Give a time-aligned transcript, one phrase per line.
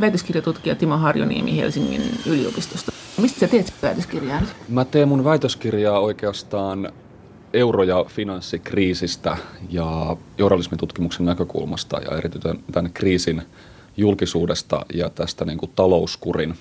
[0.00, 2.92] väitöskirjatutkija Timo Harjoniemi Helsingin yliopistosta.
[3.18, 4.50] Mistä sä teet väitöskirjaa nyt?
[4.68, 6.92] Mä teen mun väitöskirjaa oikeastaan
[7.52, 9.36] euro- ja finanssikriisistä
[9.70, 13.42] ja journalismitutkimuksen näkökulmasta ja erityisen tämän kriisin
[13.96, 16.54] julkisuudesta ja tästä niin kuin talouskurin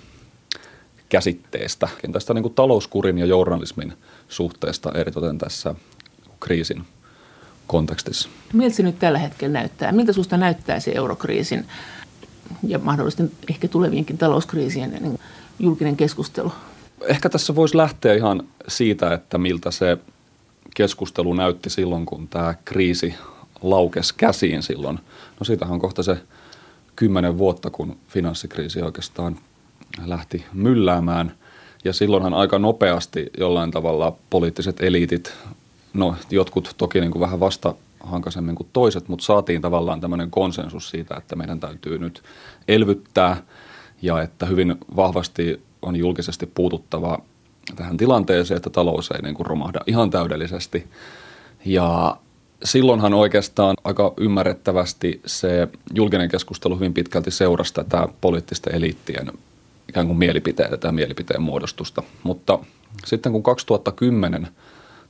[1.09, 3.93] käsitteestä, tästä niin kuin talouskurin ja journalismin
[4.27, 5.75] suhteesta eritoten tässä
[6.39, 6.83] kriisin
[7.67, 8.29] kontekstissa.
[8.53, 9.91] Miltä se nyt tällä hetkellä näyttää?
[9.91, 11.65] Miltä susta näyttää se eurokriisin
[12.67, 15.19] ja mahdollisesti ehkä tulevienkin talouskriisien niin
[15.59, 16.51] julkinen keskustelu?
[17.07, 19.97] Ehkä tässä voisi lähteä ihan siitä, että miltä se
[20.75, 23.15] keskustelu näytti silloin, kun tämä kriisi
[23.61, 24.99] laukesi käsiin silloin.
[25.39, 26.17] No siitähän on kohta se
[26.95, 29.37] kymmenen vuotta, kun finanssikriisi oikeastaan
[30.05, 31.35] lähti mylläämään.
[31.83, 35.33] Ja silloinhan aika nopeasti jollain tavalla poliittiset eliitit,
[35.93, 37.73] no jotkut toki niin kuin vähän vasta
[38.03, 42.23] hankaisemmin kuin toiset, mutta saatiin tavallaan tämmöinen konsensus siitä, että meidän täytyy nyt
[42.67, 43.43] elvyttää
[44.01, 47.19] ja että hyvin vahvasti on julkisesti puututtava
[47.75, 50.87] tähän tilanteeseen, että talous ei niin kuin romahda ihan täydellisesti.
[51.65, 52.17] Ja
[52.63, 59.31] silloinhan oikeastaan aika ymmärrettävästi se julkinen keskustelu hyvin pitkälti seurasi tätä poliittisten eliittien
[59.89, 62.03] ikään kuin mielipiteitä tai mielipiteen muodostusta.
[62.23, 62.59] Mutta
[63.05, 64.47] sitten kun 2010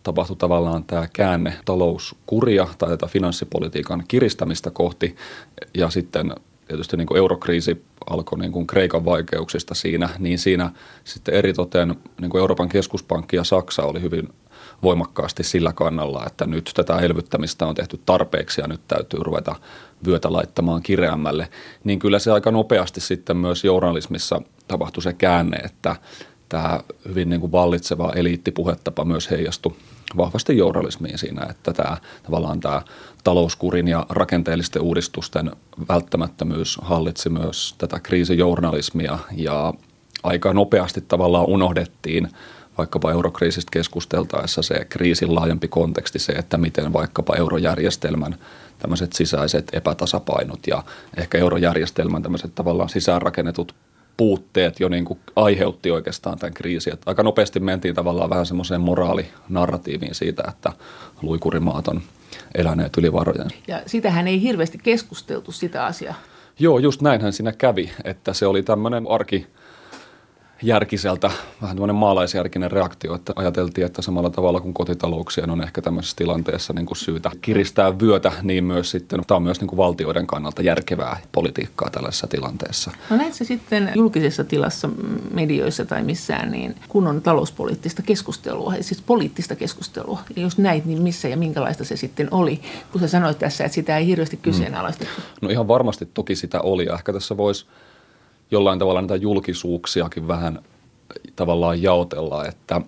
[0.04, 5.16] tapahtui tavallaan tämä käänne talouskuria tai tätä finanssipolitiikan kiristämistä kohti.
[5.74, 6.36] Ja sitten
[6.68, 10.72] tietysti niin kuin eurokriisi alkoi niin kuin Kreikan vaikeuksista siinä, niin siinä
[11.04, 14.30] sitten eritoten niin kuin Euroopan keskuspankki ja Saksa oli hyvin
[14.84, 19.56] voimakkaasti sillä kannalla, että nyt tätä elvyttämistä on tehty tarpeeksi ja nyt täytyy ruveta
[20.08, 21.48] vyötä laittamaan kireämmälle,
[21.84, 25.96] niin kyllä se aika nopeasti sitten myös journalismissa tapahtui se käänne, että
[26.52, 29.76] tämä hyvin niin kuin vallitseva eliittipuhetapa myös heijastui
[30.18, 32.82] vahvasti journalismiin siinä, että tämä tavallaan tämä
[33.24, 35.52] talouskurin ja rakenteellisten uudistusten
[35.90, 39.74] välttämättömyys hallitsi myös tätä kriisijournalismia ja
[40.24, 42.30] aika nopeasti tavallaan unohdettiin
[42.78, 48.36] vaikkapa eurokriisistä keskusteltaessa se kriisin laajempi konteksti, se, että miten vaikkapa eurojärjestelmän
[48.80, 50.84] tämmöiset sisäiset epätasapainot ja
[51.18, 53.76] ehkä eurojärjestelmän tämmöiset tavallaan sisäänrakennetut
[54.18, 56.94] puutteet jo niin kuin aiheutti oikeastaan tämän kriisin.
[56.94, 60.72] Että aika nopeasti mentiin tavallaan vähän semmoiseen moraalinarratiiviin siitä, että
[61.22, 62.02] luikurimaat on
[62.56, 63.48] eläneet yli varojen.
[63.68, 66.16] Ja sitähän ei hirveästi keskusteltu sitä asiaa.
[66.60, 69.48] Joo, just näinhän siinä kävi, että se oli tämmöinen arki
[70.64, 76.16] järkiseltä, vähän tämmöinen maalaisjärkinen reaktio, että ajateltiin, että samalla tavalla kuin kotitalouksien on ehkä tämmöisessä
[76.16, 80.28] tilanteessa niin kuin syytä kiristää vyötä, niin myös sitten tämä on myös niin kuin valtioiden
[80.28, 82.92] kannalta järkevää politiikkaa tällaisessa tilanteessa.
[83.10, 84.90] No näet se sitten julkisessa tilassa,
[85.34, 91.02] medioissa tai missään, niin kun on talouspoliittista keskustelua, siis poliittista keskustelua, ja jos näit, niin
[91.02, 92.62] missä ja minkälaista se sitten oli,
[92.92, 95.22] kun sä sanoit tässä, että sitä ei hirveästi kyseenalaistettu.
[95.42, 97.66] No ihan varmasti toki sitä oli, ja ehkä tässä voisi
[98.52, 100.60] jollain tavalla näitä julkisuuksiakin vähän
[101.36, 102.82] tavallaan jaotella, että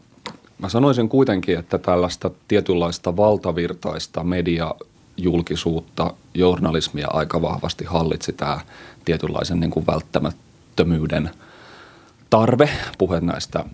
[0.58, 8.60] mä sanoisin kuitenkin, että tällaista tietynlaista valtavirtaista mediajulkisuutta, journalismia aika vahvasti hallitsi tämä
[9.06, 11.30] tietynlaisen niin kuin välttämättömyyden
[12.30, 13.66] tarve, puhe näistä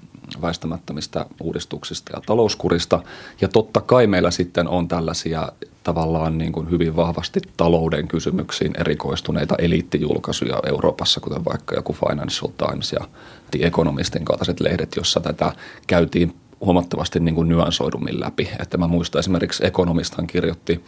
[0.41, 3.03] väistämättömistä uudistuksista ja talouskurista.
[3.41, 5.51] Ja totta kai meillä sitten on tällaisia
[5.84, 12.94] tavallaan niin kuin hyvin vahvasti talouden kysymyksiin erikoistuneita eliittijulkaisuja Euroopassa, kuten vaikka joku Financial Times
[12.94, 13.07] ja
[13.51, 15.53] The Economistin kaltaiset lehdet, jossa tätä
[15.88, 18.50] käytiin huomattavasti niin kuin nyansoidummin läpi.
[18.59, 20.84] Että mä muistan esimerkiksi Economisthan kirjoitti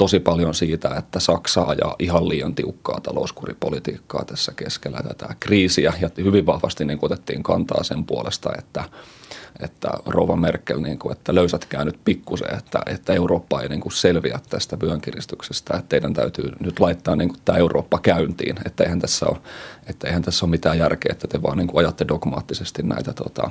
[0.00, 5.92] tosi paljon siitä, että Saksa ajaa ihan liian tiukkaa talouskuripolitiikkaa tässä keskellä tätä kriisiä.
[6.00, 8.84] Ja hyvin vahvasti niin otettiin kantaa sen puolesta, että,
[9.60, 13.92] että Rova Merkel, niin kuin, että löysätkää nyt pikkusen, että, että Eurooppa ei niin kuin
[13.92, 19.00] selviä tästä vyönkiristyksestä, että teidän täytyy nyt laittaa niin kuin tämä Eurooppa käyntiin, että eihän
[19.00, 19.38] tässä ole,
[19.86, 23.50] että eihän tässä ole mitään järkeä, että te vaan niin kuin ajatte dogmaattisesti näitä tota,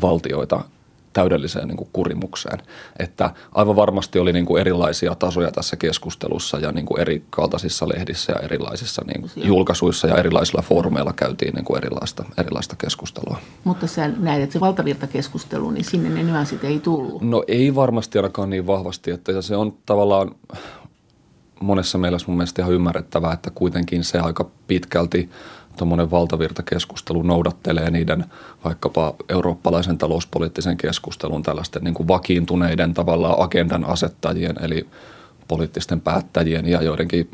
[0.00, 0.64] valtioita
[1.12, 2.58] täydelliseen niin kuin kurimukseen.
[2.98, 7.88] Että aivan varmasti oli niin kuin erilaisia tasoja tässä keskustelussa ja niin kuin eri kaltaisissa
[7.88, 13.36] lehdissä ja erilaisissa niin kuin julkaisuissa ja erilaisilla foorumeilla käytiin niin kuin erilaista, erilaista keskustelua.
[13.64, 17.22] Mutta sä näet, että se valtavirta keskustelu, niin sinne ne nyanssit ei tullut.
[17.22, 20.34] No ei varmasti ainakaan niin vahvasti, että se on tavallaan
[21.60, 25.30] monessa mielessä mun mielestä ihan ymmärrettävää, että kuitenkin se aika pitkälti–
[25.80, 28.24] tuommoinen valtavirtakeskustelu noudattelee niiden
[28.64, 34.86] vaikkapa eurooppalaisen talouspoliittisen keskustelun tällaisten niin kuin vakiintuneiden tavallaan agendan asettajien, eli
[35.48, 37.30] poliittisten päättäjien ja joidenkin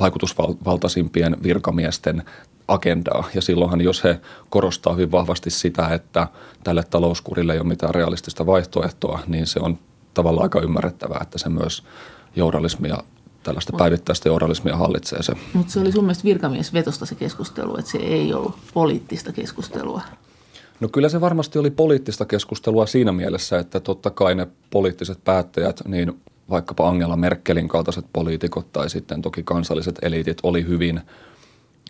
[0.00, 2.22] vaikutusvaltaisimpien virkamiesten
[2.68, 3.24] agendaa.
[3.34, 4.20] Ja silloinhan, jos he
[4.50, 6.28] korostaa hyvin vahvasti sitä, että
[6.64, 9.78] tälle talouskurille ei ole mitään realistista vaihtoehtoa, niin se on
[10.14, 11.82] tavallaan aika ymmärrettävää, että se myös
[12.36, 12.98] journalismia
[13.44, 15.32] tällaista päivittäistä journalismia hallitsee se.
[15.52, 20.00] Mutta se oli sun mielestä virkamiesvetosta se keskustelu, että se ei ollut poliittista keskustelua.
[20.80, 25.82] No kyllä se varmasti oli poliittista keskustelua siinä mielessä, että totta kai ne poliittiset päättäjät,
[25.86, 26.20] niin
[26.50, 31.00] vaikkapa Angela Merkelin kaltaiset poliitikot tai sitten toki kansalliset eliitit oli hyvin–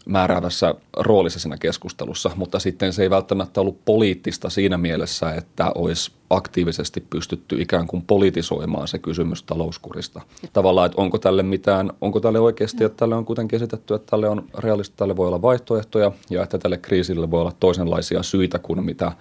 [0.05, 6.12] määräävässä roolissa siinä keskustelussa, mutta sitten se ei välttämättä ollut poliittista siinä mielessä, että olisi
[6.31, 10.21] aktiivisesti pystytty ikään kuin politisoimaan se kysymys talouskurista.
[10.53, 14.29] Tavallaan, että onko tälle mitään, onko tälle oikeasti, että tälle on kuitenkin esitetty, että tälle
[14.29, 18.85] on realista, tälle voi olla vaihtoehtoja ja että tälle kriisille voi olla toisenlaisia syitä kuin
[18.85, 19.12] mitä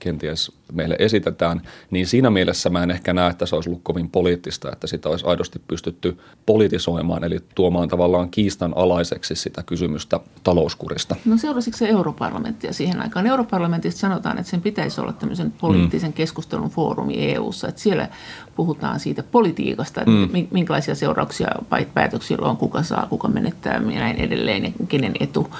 [0.00, 1.60] kenties meille esitetään,
[1.90, 5.08] niin siinä mielessä mä en ehkä näe, että se olisi ollut kovin poliittista, että sitä
[5.08, 11.16] olisi aidosti pystytty politisoimaan, eli tuomaan tavallaan kiistan alaiseksi sitä kysymystä talouskurista.
[11.24, 13.26] No seurasiko se europarlamenttia siihen aikaan?
[13.26, 16.14] Europarlamentista sanotaan, että sen pitäisi olla tämmöisen poliittisen mm.
[16.14, 18.08] keskustelun foorumi EU-ssa, että siellä
[18.56, 20.48] puhutaan siitä politiikasta, että mm.
[20.50, 21.48] minkälaisia seurauksia
[21.94, 25.50] päätöksillä on, kuka saa, kuka menettää ja näin edelleen ja kenen etu.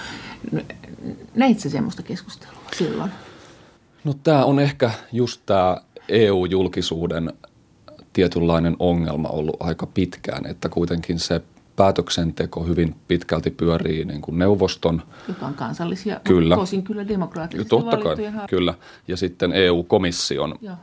[1.34, 3.10] Näit se semmoista keskustelua silloin?
[4.04, 5.76] No tämä on ehkä just tämä
[6.08, 7.32] EU-julkisuuden
[8.12, 11.40] tietynlainen ongelma ollut aika pitkään, että kuitenkin se
[11.76, 15.02] päätöksenteko hyvin pitkälti pyörii niin kuin neuvoston.
[15.28, 16.56] Joka on kansallisia, kyllä.
[16.56, 18.16] tosin kyllä demokraattisesti Totta kai,
[18.50, 18.74] kyllä.
[19.08, 20.74] Ja sitten EU-komission Joo.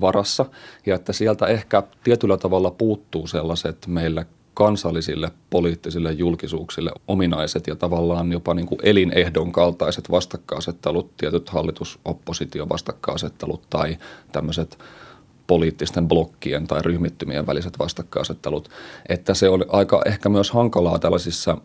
[0.00, 0.46] varassa.
[0.86, 4.24] Ja että sieltä ehkä tietyllä tavalla puuttuu sellaiset meillä
[4.54, 13.62] kansallisille poliittisille julkisuuksille ominaiset ja tavallaan jopa niin kuin elinehdon kaltaiset vastakkainasettelut, tietyt hallitus-oppositio vastakkainasettelut
[13.70, 13.98] tai
[14.32, 14.78] tämmöiset
[15.46, 18.68] poliittisten blokkien tai ryhmittymien väliset vastakkainasettelut,
[19.08, 21.58] että se oli aika ehkä myös hankalaa tällaisissa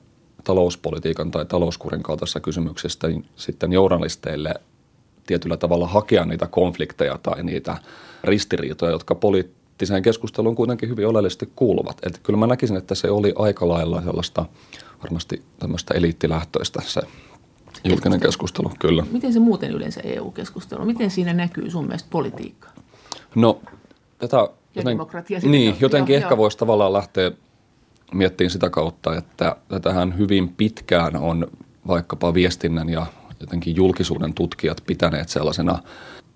[0.44, 4.54] talouspolitiikan tai talouskurin kaltaisissa kysymyksistä niin sitten journalisteille
[5.28, 7.78] tietyllä tavalla hakea niitä konflikteja tai niitä
[8.24, 11.97] ristiriitoja, jotka poli- poliittiseen keskusteluun kuitenkin hyvin oleellisesti kuuluvat.
[12.06, 14.45] Että kyllä mä näkisin, että se oli aika lailla sellaista
[15.03, 17.01] varmasti tämmöistä eliittilähtöistä se
[17.83, 19.06] julkinen keskustelu, kyllä.
[19.12, 22.69] Miten se muuten yleensä EU-keskustelu, miten siinä näkyy sun mielestä politiikka?
[23.35, 23.62] No
[24.19, 24.38] tätä
[24.75, 24.97] joten,
[25.44, 26.38] niin, jotenkin joo, ehkä joo.
[26.38, 27.31] voisi tavallaan lähteä
[28.13, 31.47] miettimään sitä kautta, että tätähän hyvin pitkään on
[31.88, 33.06] vaikkapa viestinnän ja
[33.39, 35.79] jotenkin julkisuuden tutkijat pitäneet sellaisena–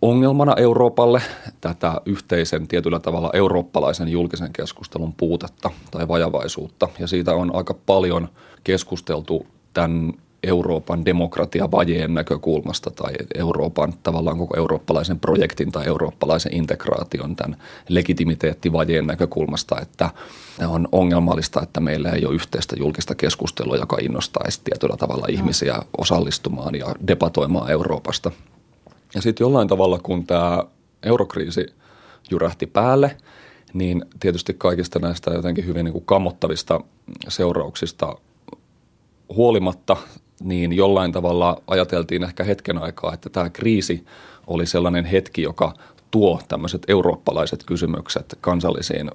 [0.01, 1.21] ongelmana Euroopalle
[1.61, 6.87] tätä yhteisen tietyllä tavalla eurooppalaisen julkisen keskustelun puutetta tai vajavaisuutta.
[6.99, 8.29] Ja siitä on aika paljon
[8.63, 10.13] keskusteltu tämän
[10.43, 17.57] Euroopan demokratiavajeen näkökulmasta tai Euroopan tavallaan koko eurooppalaisen projektin tai eurooppalaisen integraation tämän
[17.89, 20.09] legitimiteettivajeen näkökulmasta, että
[20.67, 26.75] on ongelmallista, että meillä ei ole yhteistä julkista keskustelua, joka innostaisi tietyllä tavalla ihmisiä osallistumaan
[26.75, 28.31] ja debatoimaan Euroopasta.
[29.15, 30.63] Ja sitten jollain tavalla, kun tämä
[31.03, 31.65] eurokriisi
[32.31, 33.17] jyrähti päälle,
[33.73, 36.81] niin tietysti kaikista näistä jotenkin hyvin niin kuin kammottavista
[37.27, 38.15] seurauksista
[39.35, 39.97] huolimatta,
[40.43, 44.05] niin jollain tavalla ajateltiin ehkä hetken aikaa, että tämä kriisi
[44.47, 45.73] oli sellainen hetki, joka
[46.11, 49.11] tuo tämmöiset eurooppalaiset kysymykset kansallisiin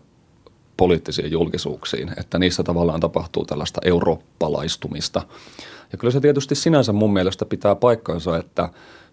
[0.76, 5.22] poliittisiin julkisuuksiin, että niissä tavallaan tapahtuu tällaista eurooppalaistumista.
[5.92, 8.68] Ja kyllä se tietysti sinänsä mun mielestä pitää paikkansa, että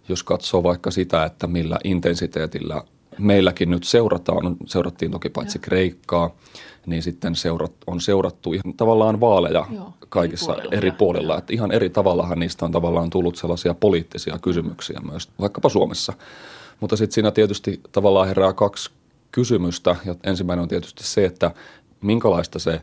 [0.09, 2.83] jos katsoo vaikka sitä, että millä intensiteetillä
[3.17, 6.29] meilläkin nyt seurataan, seurattiin toki paitsi Kreikkaa,
[6.85, 10.77] niin sitten seurat, on seurattu ihan tavallaan vaaleja Joo, kaikissa eri puolilla.
[10.77, 11.37] eri puolilla.
[11.37, 16.13] Että ihan eri tavallahan niistä on tavallaan tullut sellaisia poliittisia kysymyksiä myös, vaikkapa Suomessa.
[16.79, 18.91] Mutta sitten siinä tietysti tavallaan herää kaksi
[19.31, 19.95] kysymystä.
[20.05, 21.51] Ja ensimmäinen on tietysti se, että
[22.01, 22.81] minkälaista se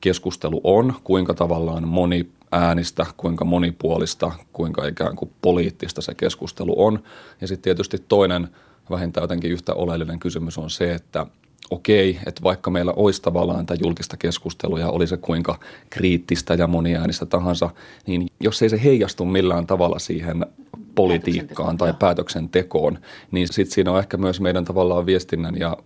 [0.00, 7.02] keskustelu on, kuinka tavallaan moni äänistä, kuinka monipuolista, kuinka ikään kuin poliittista se keskustelu on.
[7.40, 8.48] Ja sitten tietysti toinen
[8.90, 11.26] vähintään jotenkin yhtä oleellinen kysymys on se, että
[11.70, 15.58] okei, että vaikka meillä olisi tavallaan tätä julkista keskustelua ja oli se kuinka
[15.90, 17.70] kriittistä ja moniäänistä tahansa,
[18.06, 20.46] niin jos ei se heijastu millään tavalla siihen
[20.94, 22.98] politiikkaan tai päätöksentekoon,
[23.30, 25.76] niin sitten siinä on ehkä myös meidän tavallaan viestinnän ja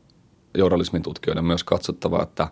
[0.55, 2.49] journalismin tutkijoiden myös katsottava, että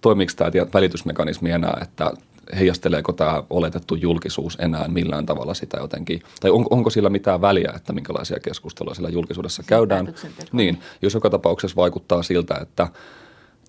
[0.00, 2.12] toimiiko tämä välitysmekanismi enää, että
[2.58, 7.72] heijasteleeko tämä oletettu julkisuus enää millään tavalla sitä jotenkin, tai on, onko sillä mitään väliä,
[7.76, 10.14] että minkälaisia keskusteluja sillä julkisuudessa käydään.
[10.52, 12.88] Niin, jos joka tapauksessa vaikuttaa siltä, että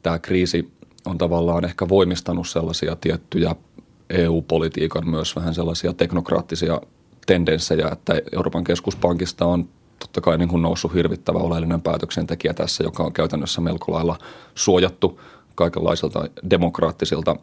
[0.03, 0.71] tämä kriisi
[1.05, 3.55] on tavallaan ehkä voimistanut sellaisia tiettyjä
[4.09, 6.81] EU-politiikan myös vähän sellaisia teknokraattisia
[7.27, 9.69] tendenssejä, että Euroopan keskuspankista on
[9.99, 14.17] totta kai niin kuin noussut hirvittävä oleellinen päätöksentekijä tässä, joka on käytännössä melko lailla
[14.55, 15.21] suojattu
[15.55, 17.35] kaikenlaisilta demokraattisilta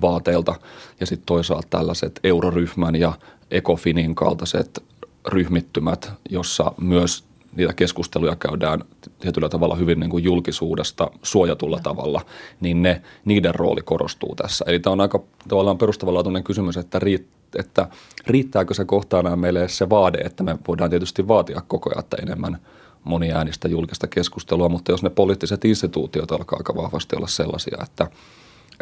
[0.00, 0.54] vaateilta
[1.00, 3.12] ja sitten toisaalta tällaiset euroryhmän ja
[3.50, 4.84] ECOFINin kaltaiset
[5.28, 7.24] ryhmittymät, jossa myös
[7.56, 8.84] niitä keskusteluja käydään
[9.20, 11.82] tietyllä tavalla hyvin niin kuin julkisuudesta suojatulla ja.
[11.82, 12.20] tavalla,
[12.60, 14.64] niin ne, niiden rooli korostuu tässä.
[14.68, 17.28] Eli tämä on aika tavallaan perustavanlaatuinen kysymys, että, riitt,
[17.58, 17.88] että
[18.26, 22.58] riittääkö se kohtaan meille se vaade, että me voidaan tietysti vaatia koko ajan enemmän
[23.04, 28.06] moniäänistä julkista keskustelua, mutta jos ne poliittiset instituutiot alkaa aika vahvasti olla sellaisia, että–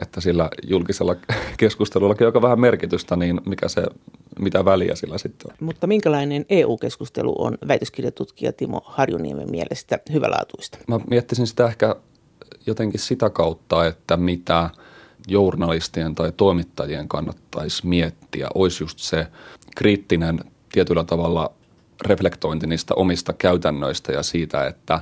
[0.02, 1.16] että sillä julkisella
[1.56, 3.82] keskustelullakin on vähän merkitystä, niin mikä se,
[4.38, 5.56] mitä väliä sillä sitten on.
[5.60, 10.78] Mutta minkälainen EU-keskustelu on väitöskirjatutkija Timo Harjuniemen mielestä hyvälaatuista?
[10.86, 11.96] Mä miettisin sitä ehkä
[12.66, 14.70] jotenkin sitä kautta, että mitä
[15.28, 19.26] journalistien tai toimittajien kannattaisi miettiä, olisi just se
[19.76, 20.40] kriittinen
[20.72, 21.52] tietyllä tavalla
[22.00, 25.00] reflektointi niistä omista käytännöistä ja siitä, että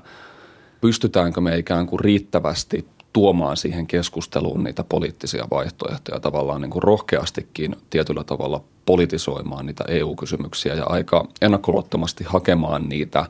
[0.81, 7.76] pystytäänkö me ikään kuin riittävästi tuomaan siihen keskusteluun niitä poliittisia vaihtoehtoja tavallaan niin kuin rohkeastikin
[7.90, 13.26] tietyllä tavalla politisoimaan niitä EU-kysymyksiä ja aika ennakkoluottomasti hakemaan niitä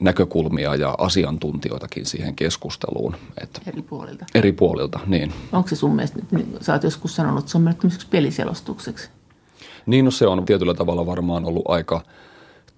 [0.00, 3.16] näkökulmia ja asiantuntijoitakin siihen keskusteluun.
[3.42, 4.26] Että eri puolilta.
[4.34, 5.32] Eri puolilta, niin.
[5.52, 9.08] Onko se sun mielestä, niin sä oot joskus sanonut, että se on mennyt peliselostukseksi?
[9.86, 12.00] Niin, no se on tietyllä tavalla varmaan ollut aika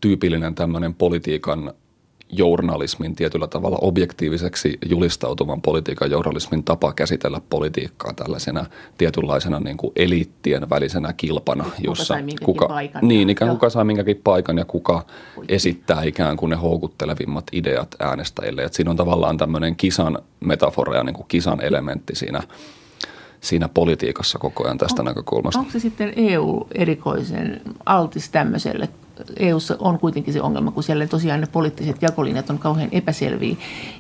[0.01, 1.73] tyypillinen tämmöinen politiikan–
[2.31, 8.67] journalismin tietyllä tavalla objektiiviseksi julistautuvan politiikan journalismin tapa käsitellä politiikkaa tällaisena
[8.99, 13.09] tietynlaisena niin kuin eliittien välisenä kilpana, kuka jossa kuka, paikan?
[13.09, 15.07] Niin, ikään kuka saa minkäkin paikan ja kuka
[15.49, 18.63] esittää ikään kuin ne houkuttelevimmat ideat äänestäjille.
[18.63, 22.43] Et siinä on tavallaan tämmöinen kisan metafora ja niin kuin kisan elementti siinä
[23.41, 25.59] siinä politiikassa koko ajan tästä on, näkökulmasta.
[25.59, 28.89] Onko se sitten EU-erikoisen altis tämmöiselle
[29.37, 33.57] EUssa on kuitenkin se ongelma, kun siellä tosiaan ne poliittiset jakolinjat on kauhean epäselviä,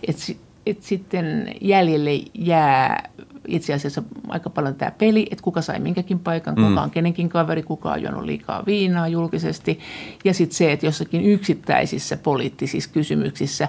[0.09, 0.23] että
[0.67, 3.11] et sitten jäljelle jää
[3.49, 6.77] itse asiassa aika paljon tämä peli, että kuka sai minkäkin paikan, kuka mm.
[6.77, 9.79] on kenenkin kaveri, kuka on juonut liikaa viinaa julkisesti.
[10.25, 13.69] Ja sitten se, että jossakin yksittäisissä poliittisissa kysymyksissä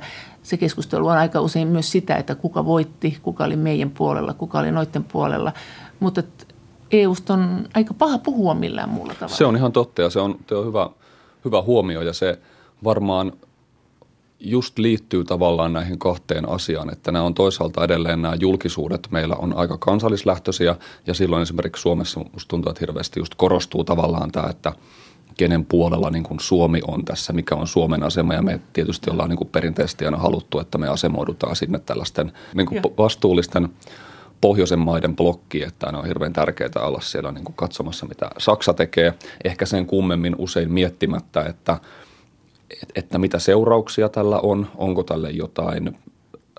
[0.50, 4.60] se keskustelu on aika usein myös sitä, että kuka voitti, kuka oli meidän puolella, kuka
[4.60, 5.54] oli noiden puolella.
[6.00, 6.24] Mutta
[6.92, 9.36] EUsta on aika paha puhua millään muulla tavalla.
[9.36, 10.90] Se on ihan totta ja se on, se on hyvä,
[11.46, 12.40] hyvä huomio ja se
[12.84, 13.34] varmaan
[14.40, 19.58] just liittyy tavallaan näihin kahteen asiaan, että nämä on toisaalta edelleen nämä julkisuudet meillä on
[19.58, 20.76] aika kansallislähtöisiä
[21.08, 24.74] ja silloin esimerkiksi Suomessa musta tuntuu, että hirveästi just korostuu tavallaan tämä, että
[25.40, 29.30] kenen puolella niin kuin Suomi on tässä, mikä on Suomen asema ja me tietysti ollaan
[29.30, 33.70] niin kuin perinteisesti aina haluttu, että me asemoidutaan sinne tällaisten niin kuin vastuullisten
[34.42, 39.14] pohjoisen maiden blokki, että on hirveän tärkeää olla siellä niin kuin katsomassa, mitä Saksa tekee.
[39.44, 41.78] Ehkä sen kummemmin usein miettimättä, että,
[42.96, 45.98] että mitä seurauksia tällä on, onko tälle jotain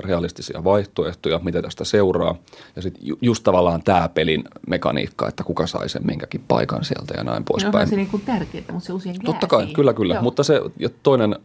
[0.00, 2.34] realistisia vaihtoehtoja, mitä tästä seuraa.
[2.76, 7.24] Ja sitten just tavallaan tämä pelin mekaniikka, että kuka sai sen minkäkin paikan sieltä ja
[7.24, 7.84] näin poispäin.
[7.84, 9.74] No se niin kuin tärkeää, mutta se usein Totta kai, siihen.
[9.74, 10.14] kyllä, kyllä.
[10.14, 10.22] Joo.
[10.22, 10.60] Mutta se
[11.02, 11.36] toinen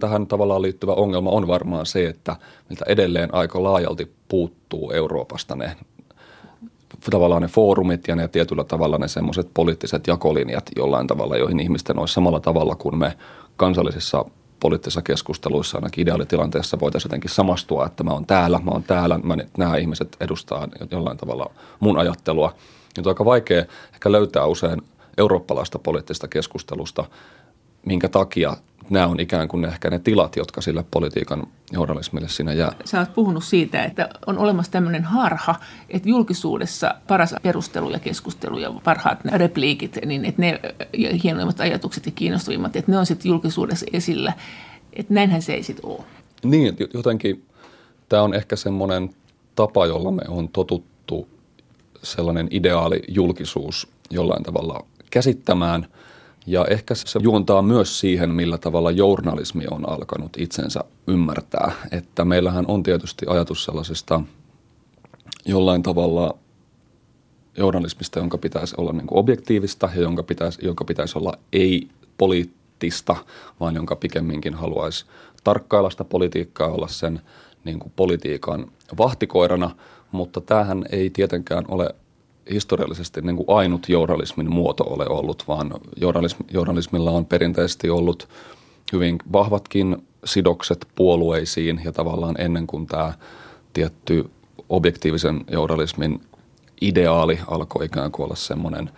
[0.00, 2.36] tähän tavallaan liittyvä ongelma on varmaan se, että
[2.68, 5.76] miltä edelleen aika laajalti puuttuu Euroopasta ne
[7.10, 11.98] tavallaan ne foorumit ja ne tietyllä tavalla ne semmoiset poliittiset jakolinjat jollain tavalla, joihin ihmisten
[11.98, 13.12] olisi samalla tavalla kuin me
[13.56, 14.24] kansallisissa
[14.60, 19.36] poliittisissa keskusteluissa ainakin ideaalitilanteessa voitaisiin jotenkin samastua, että mä oon täällä, mä oon täällä, mä,
[19.58, 22.54] nämä ihmiset edustaa jollain tavalla mun ajattelua.
[22.96, 24.82] Nyt on aika vaikea ehkä löytää usein
[25.18, 27.04] eurooppalaista poliittista keskustelusta,
[27.86, 28.56] minkä takia
[28.90, 32.72] nämä on ikään kuin ehkä ne tilat, jotka sille politiikan journalismille siinä jää.
[32.84, 35.54] Sä oot puhunut siitä, että on olemassa tämmöinen harha,
[35.90, 40.60] että julkisuudessa paras perustelu ja keskustelu ja parhaat repliikit, niin että ne
[41.24, 44.32] hienoimmat ajatukset ja kiinnostavimmat, että ne on sitten julkisuudessa esillä.
[44.92, 46.04] Että näinhän se ei sitten ole.
[46.44, 47.44] Niin, jotenkin
[48.08, 49.10] tämä on ehkä semmoinen
[49.54, 51.28] tapa, jolla me on totuttu
[52.02, 55.86] sellainen ideaali julkisuus jollain tavalla käsittämään–
[56.46, 61.72] ja ehkä se juontaa myös siihen, millä tavalla journalismi on alkanut itsensä ymmärtää.
[61.90, 64.20] Että meillähän on tietysti ajatus sellaisesta
[65.44, 66.38] jollain tavalla
[67.56, 73.16] journalismista, jonka pitäisi olla niin kuin objektiivista ja jonka pitäisi, jonka pitäisi olla ei-poliittista,
[73.60, 75.04] vaan jonka pikemminkin haluaisi
[75.44, 77.20] tarkkailla sitä politiikkaa, olla sen
[77.64, 79.70] niin kuin politiikan vahtikoirana,
[80.12, 81.94] mutta tämähän ei tietenkään ole
[82.50, 88.28] historiallisesti niin kuin ainut journalismin muoto ole ollut, vaan journalism, journalismilla on perinteisesti ollut
[88.92, 93.14] hyvin vahvatkin sidokset puolueisiin ja tavallaan ennen kuin tämä
[93.72, 94.30] tietty
[94.68, 96.20] objektiivisen journalismin
[96.80, 98.90] ideaali alkoi ikään kuin olla semmoinen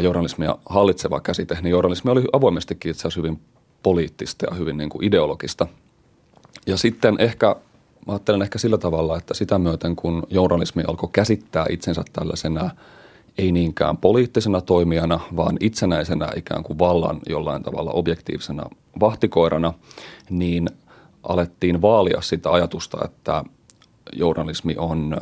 [0.00, 3.40] journalismia hallitseva käsite, niin journalismi oli avoimestikin itse asiassa hyvin
[3.82, 5.66] poliittista ja hyvin niin kuin ideologista.
[6.66, 7.56] Ja sitten ehkä
[8.08, 12.70] Mä ajattelen ehkä sillä tavalla, että sitä myöten kun journalismi alkoi käsittää itsensä tällaisena
[13.38, 18.62] ei niinkään poliittisena toimijana, vaan itsenäisenä ikään kuin vallan jollain tavalla objektiivisena
[19.00, 19.74] vahtikoirana,
[20.30, 20.68] niin
[21.22, 23.44] alettiin vaalia sitä ajatusta, että
[24.12, 25.16] journalismi on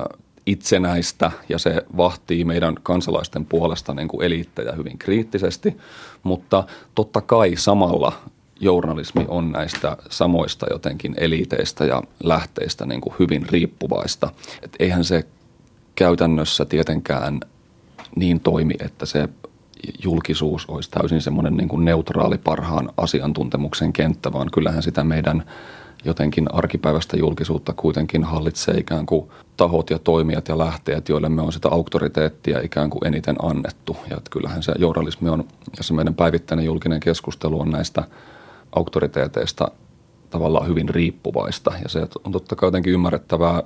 [0.46, 5.76] itsenäistä ja se vahtii meidän kansalaisten puolesta niin kuin eliittejä hyvin kriittisesti,
[6.22, 6.64] mutta
[6.94, 8.12] totta kai samalla
[8.60, 14.32] journalismi on näistä samoista jotenkin eliteistä ja lähteistä niin kuin hyvin riippuvaista.
[14.62, 15.26] Et eihän se
[15.94, 17.40] käytännössä tietenkään
[18.16, 19.28] niin toimi, että se
[20.04, 25.44] julkisuus olisi täysin semmoinen niin kuin neutraali parhaan asiantuntemuksen kenttä, vaan kyllähän sitä meidän
[26.04, 31.52] jotenkin arkipäivästä julkisuutta kuitenkin hallitsee ikään kuin tahot ja toimijat ja lähteet, joille me on
[31.52, 33.96] sitä auktoriteettia ikään kuin eniten annettu.
[34.10, 35.44] Ja kyllähän se journalismi on,
[35.76, 38.04] ja se meidän päivittäinen julkinen keskustelu on näistä
[38.76, 39.68] auktoriteeteista
[40.30, 41.72] tavallaan hyvin riippuvaista.
[41.82, 43.62] Ja se on totta kai jotenkin ymmärrettävää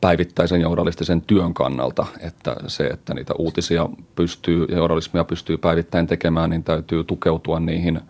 [0.00, 6.50] päivittäisen journalistisen työn kannalta, että se, että niitä uutisia pystyy ja journalismia pystyy päivittäin tekemään,
[6.50, 8.00] niin täytyy tukeutua niihin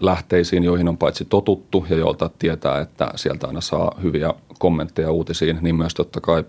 [0.00, 5.58] lähteisiin, joihin on paitsi totuttu ja joilta tietää, että sieltä aina saa hyviä kommentteja uutisiin,
[5.60, 6.44] niin myös totta kai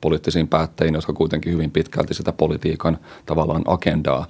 [0.00, 4.26] poliittisiin päättäjiin, jotka kuitenkin hyvin pitkälti sitä politiikan tavallaan agendaa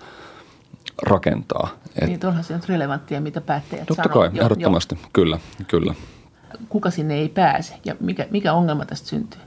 [1.03, 1.69] rakentaa.
[2.03, 4.19] Et, niin, onhan se nyt relevanttia, mitä päättäjät Totta sanoo.
[4.19, 5.09] kai, ehdottomasti, jo.
[5.13, 5.39] kyllä,
[5.69, 5.95] kyllä.
[6.69, 9.41] Kuka sinne ei pääse ja mikä, mikä ongelma tästä syntyy?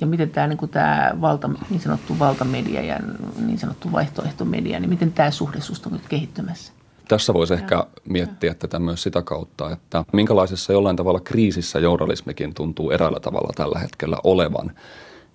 [0.00, 2.98] Ja miten tämä, niin tämä valta, niin sanottu valtamedia ja
[3.46, 6.72] niin sanottu vaihtoehtomedia, niin miten tämä suhde susta on nyt kehittymässä?
[7.08, 12.90] Tässä voisi ehkä miettiä tätä myös sitä kautta, että minkälaisessa jollain tavalla kriisissä journalismikin tuntuu
[12.90, 14.72] eräällä tavalla tällä hetkellä olevan.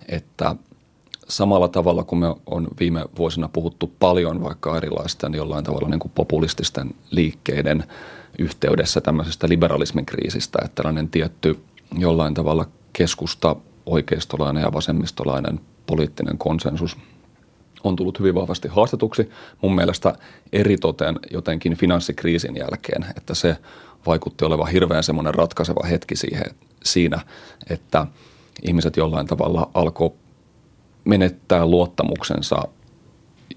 [0.08, 0.56] Että
[1.36, 6.12] samalla tavalla kuin me on viime vuosina puhuttu paljon vaikka erilaisten jollain tavalla niin kuin
[6.14, 7.84] populististen liikkeiden
[8.38, 11.58] yhteydessä tämmöisestä liberalismin kriisistä, että tällainen tietty
[11.98, 16.96] jollain tavalla keskusta, oikeistolainen ja vasemmistolainen poliittinen konsensus
[17.84, 19.30] on tullut hyvin vahvasti haastetuksi.
[19.62, 20.14] Mun mielestä
[20.52, 23.56] eritoten jotenkin finanssikriisin jälkeen, että se
[24.06, 27.20] vaikutti olevan hirveän semmoinen ratkaiseva hetki siihen, siinä,
[27.70, 28.06] että
[28.62, 30.12] ihmiset jollain tavalla alkoi
[31.04, 32.62] menettää luottamuksensa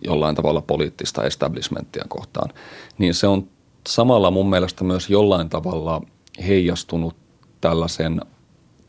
[0.01, 2.49] jollain tavalla poliittista establishmenttia kohtaan,
[2.97, 3.47] niin se on
[3.87, 6.01] samalla mun mielestä myös jollain tavalla
[6.47, 7.15] heijastunut
[7.61, 8.21] tällaisen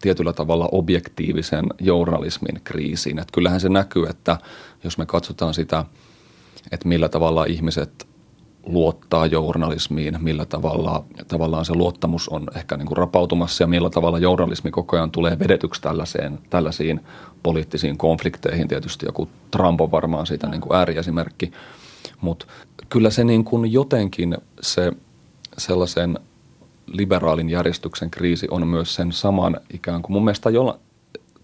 [0.00, 3.18] tietyllä tavalla objektiivisen journalismin kriisiin.
[3.18, 4.38] Että kyllähän se näkyy, että
[4.84, 5.84] jos me katsotaan sitä,
[6.72, 8.07] että millä tavalla ihmiset
[8.68, 14.18] luottaa journalismiin, millä tavalla tavallaan se luottamus on ehkä niin kuin rapautumassa ja millä tavalla
[14.18, 17.00] journalismi koko ajan tulee vedetyksi tällaiseen, tällaisiin
[17.42, 18.68] poliittisiin konflikteihin.
[18.68, 21.52] Tietysti joku Trump on varmaan siitä niin kuin ääriesimerkki,
[22.20, 22.46] mutta
[22.88, 24.92] kyllä se niin kuin jotenkin se
[25.58, 26.18] sellaisen
[26.86, 30.78] liberaalin järjestyksen kriisi on myös sen saman ikään kuin, mun mielestä jolla,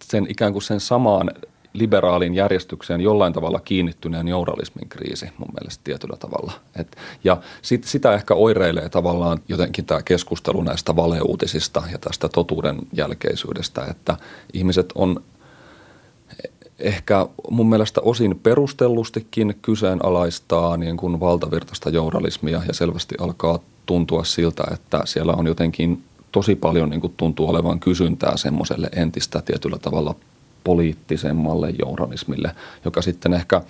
[0.05, 1.31] sen ikään kuin sen samaan
[1.75, 6.53] liberaalin järjestykseen jollain tavalla kiinnittyneen journalismin kriisi mun mielestä tietyllä tavalla.
[6.77, 12.79] Et, ja sit, sitä ehkä oireilee tavallaan jotenkin tämä keskustelu näistä valeuutisista ja tästä totuuden
[12.93, 14.17] jälkeisyydestä, että
[14.53, 15.23] ihmiset on
[16.79, 24.65] ehkä mun mielestä osin perustellustikin kyseenalaistaa niin kuin valtavirtaista journalismia ja selvästi alkaa tuntua siltä,
[24.73, 30.15] että siellä on jotenkin tosi paljon niin kuin tuntuu olevan kysyntää semmoiselle entistä tietyllä tavalla
[30.65, 33.63] poliittisemmalle journalismille, joka sitten ehkä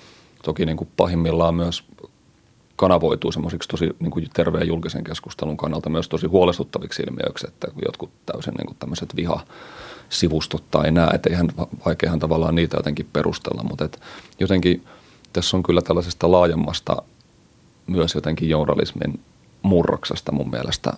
[0.42, 1.84] toki niin kuin pahimmillaan myös
[2.76, 8.10] kanavoituu semmoisiksi tosi niin kuin terveen julkisen keskustelun kannalta myös tosi huolestuttaviksi ilmiöiksi, että jotkut
[8.26, 9.44] täysin niin kuin tämmöiset viha
[10.08, 11.48] sivustot tai nämä, että eihän
[11.86, 14.00] vaikeahan tavallaan niitä jotenkin perustella, mutta et
[14.40, 14.84] jotenkin
[15.32, 17.02] tässä on kyllä tällaisesta laajemmasta
[17.86, 19.20] myös jotenkin journalismin
[19.62, 20.92] murroksesta mun mielestä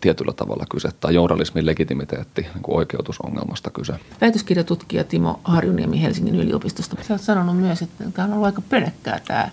[0.00, 3.94] tietyllä tavalla kyse, tai journalismin legitimiteetti niin kuin oikeutusongelmasta kyse.
[4.20, 6.96] Väitöskirjatutkija Timo Harjuniemi Helsingin yliopistosta.
[7.02, 9.50] Sä oot sanonut myös, että tämä on ollut aika pönökkää tämä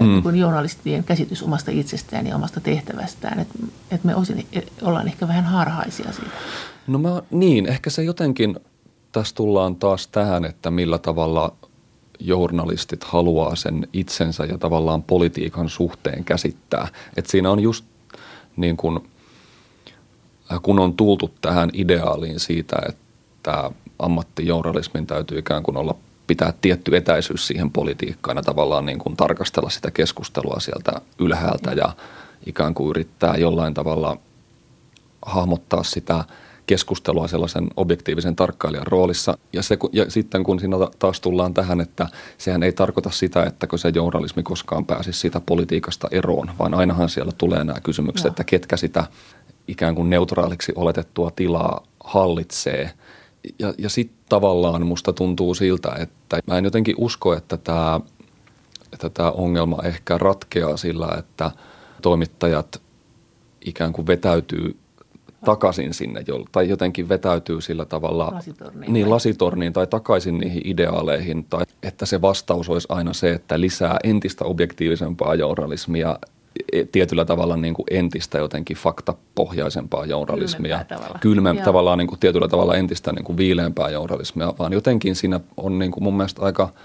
[0.00, 0.34] mm.
[0.34, 3.54] Journalistien käsitys omasta itsestään ja omasta tehtävästään, että,
[3.90, 4.46] että me osin
[4.82, 6.30] ollaan ehkä vähän harhaisia siitä.
[6.86, 8.56] No mä, niin, ehkä se jotenkin,
[9.12, 11.56] tässä tullaan taas tähän, että millä tavalla
[12.20, 16.88] journalistit haluaa sen itsensä ja tavallaan politiikan suhteen käsittää.
[17.16, 17.84] Että siinä on just
[18.56, 19.00] niin kuin–
[20.62, 27.46] kun on tultu tähän ideaaliin siitä, että ammattijournalismin täytyy ikään kuin olla pitää tietty etäisyys
[27.46, 31.92] siihen politiikkaan ja tavallaan niin kuin tarkastella sitä keskustelua sieltä ylhäältä ja
[32.46, 34.16] ikään kuin yrittää jollain tavalla
[35.22, 36.24] hahmottaa sitä
[36.66, 39.38] keskustelua sellaisen objektiivisen tarkkailijan roolissa.
[39.52, 43.66] Ja, se, ja sitten kun siinä taas tullaan tähän, että sehän ei tarkoita sitä, että
[43.76, 48.28] se journalismi koskaan pääsisi siitä politiikasta eroon, vaan ainahan siellä tulee nämä kysymykset, no.
[48.28, 49.04] että ketkä sitä
[49.68, 52.90] ikään kuin neutraaliksi oletettua tilaa hallitsee.
[53.58, 58.00] Ja, ja sitten tavallaan musta tuntuu siltä, että mä en jotenkin usko, että tämä
[58.94, 61.50] että tämä ongelma ehkä ratkeaa sillä, että
[62.02, 62.82] toimittajat
[63.64, 64.76] ikään kuin vetäytyy
[65.44, 71.64] takaisin sinne, tai jotenkin vetäytyy sillä tavalla lasitorniin, niin, lasitorniin tai takaisin niihin ideaaleihin, tai
[71.82, 76.18] että se vastaus olisi aina se, että lisää entistä objektiivisempaa journalismia,
[76.92, 80.76] tietyllä tavalla niin kuin entistä jotenkin faktapohjaisempaa journalismia.
[80.76, 81.18] Kylmempää tavalla.
[81.20, 85.78] Kylmem, tavallaan niin kuin tietyllä tavalla entistä niin kuin viileämpää journalismia, vaan jotenkin siinä on
[85.78, 86.68] niin kuin mun mielestä aika–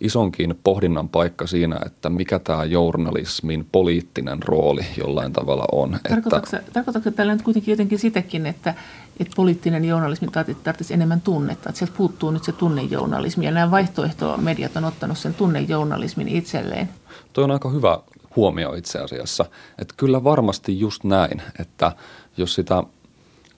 [0.00, 5.98] isonkin pohdinnan paikka siinä, että mikä tämä journalismin poliittinen rooli jollain tavalla on.
[6.08, 8.74] Tarkoitatko, että, tarkoitatko tällä nyt kuitenkin jotenkin sitäkin, että,
[9.20, 10.28] että poliittinen journalismi
[10.64, 15.34] tarvitsisi enemmän tunnetta, että sieltä puuttuu nyt se tunnejournalismi ja nämä vaihtoehtomediat on ottanut sen
[15.34, 16.88] tunnejournalismin itselleen?
[17.32, 17.98] Tuo on aika hyvä
[18.36, 19.44] huomio itse asiassa,
[19.78, 21.92] että kyllä varmasti just näin, että
[22.36, 22.82] jos sitä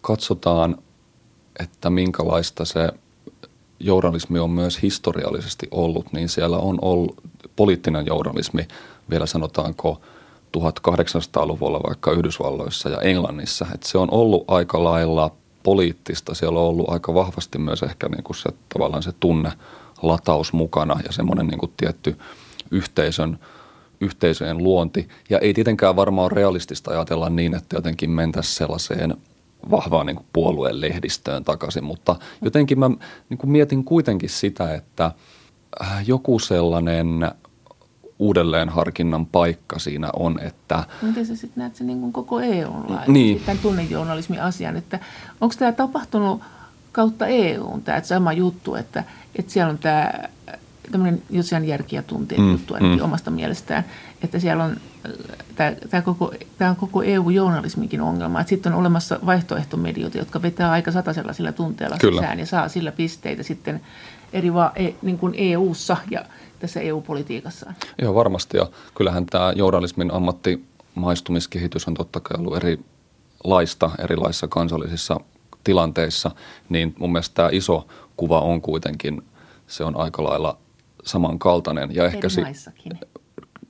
[0.00, 0.78] katsotaan,
[1.60, 2.88] että minkälaista se–
[3.80, 7.20] journalismi on myös historiallisesti ollut, niin siellä on ollut
[7.56, 8.68] poliittinen journalismi,
[9.10, 10.00] vielä sanotaanko
[10.56, 15.30] 1800-luvulla vaikka Yhdysvalloissa ja Englannissa, että se on ollut aika lailla
[15.62, 19.52] poliittista, siellä on ollut aika vahvasti myös ehkä niin kuin se tavallaan se tunne
[20.02, 22.18] lataus mukana ja semmoinen niin kuin tietty
[22.70, 23.38] yhteisön,
[24.00, 25.08] yhteisöjen luonti.
[25.30, 29.16] Ja ei tietenkään varmaan ole realistista ajatella niin, että jotenkin mentäisiin sellaiseen
[29.70, 32.90] vahvaan niin kuin puolueen lehdistöön takaisin, mutta jotenkin mä
[33.28, 35.10] niin kuin mietin kuitenkin sitä, että
[35.82, 37.30] äh, joku sellainen
[38.18, 40.84] uudelleenharkinnan paikka siinä on, että...
[41.02, 43.40] Miten sä sitten näet sen niin kuin koko EUn lailla, niin.
[43.40, 45.00] tämän tunnejournalismin asian, että
[45.40, 46.40] onko tämä tapahtunut
[46.92, 49.04] kautta EUn, tämä sama juttu, että,
[49.36, 50.12] että siellä on tämä
[50.92, 53.04] tämmöinen jossain järkiä tuntien mm, juttu ainakin mm.
[53.04, 53.84] omasta mielestään,
[54.22, 54.76] että siellä on
[55.54, 60.70] tämä, tämä, koko, tämä on koko EU-journalisminkin ongelma, että sitten on olemassa vaihtoehtomedioita, jotka vetää
[60.70, 62.20] aika satasella sillä tunteella Kyllä.
[62.20, 63.80] sisään ja saa sillä pisteitä sitten
[64.32, 66.24] eri va, e, niin kuin EU-ssa ja
[66.58, 67.72] tässä EU-politiikassa.
[68.02, 75.20] Joo, varmasti ja kyllähän tämä journalismin ammattimaistumiskehitys on totta kai ollut erilaista erilaisissa kansallisissa
[75.64, 76.30] tilanteissa,
[76.68, 79.22] niin mun mielestä tämä iso kuva on kuitenkin,
[79.66, 80.58] se on aika lailla
[81.06, 81.94] samankaltainen.
[81.94, 82.42] Ja ehkä si-.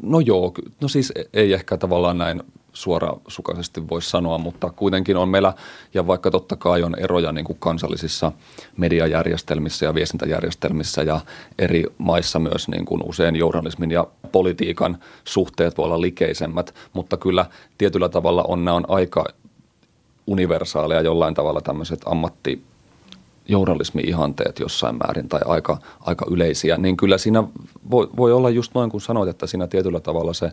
[0.03, 2.43] No joo, no siis ei ehkä tavallaan näin
[2.77, 5.53] suorasukaisesti voi sanoa, mutta kuitenkin on meillä,
[5.95, 8.33] ja vaikka totta kai on eroja niin kuin kansallisissa
[8.77, 11.21] mediajärjestelmissä ja viestintäjärjestelmissä ja
[11.59, 17.47] eri maissa myös niin kuin usein journalismin ja politiikan suhteet voi olla likeisemmät, mutta kyllä
[17.79, 19.25] tietyllä tavalla on, nämä on aika
[20.27, 22.63] universaaleja jollain tavalla tämmöiset ammatti
[23.49, 27.45] journalismi-ihanteet jossain määrin tai aika, aika yleisiä, niin kyllä siinä
[27.91, 30.53] voi, voi olla just noin kuin sanoit, että siinä tietyllä tavalla se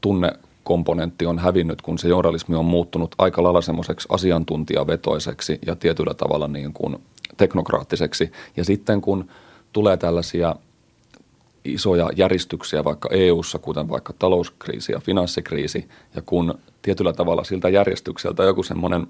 [0.00, 6.48] tunnekomponentti on hävinnyt, kun se journalismi on muuttunut aika lailla semmoiseksi asiantuntijavetoiseksi ja tietyllä tavalla
[6.48, 6.96] niin kuin
[7.36, 8.32] teknokraattiseksi.
[8.56, 9.28] Ja sitten kun
[9.72, 10.56] tulee tällaisia
[11.64, 18.42] isoja järjestyksiä vaikka EU-ssa, kuten vaikka talouskriisi ja finanssikriisi, ja kun tietyllä tavalla siltä järjestykseltä
[18.42, 19.06] joku semmoinen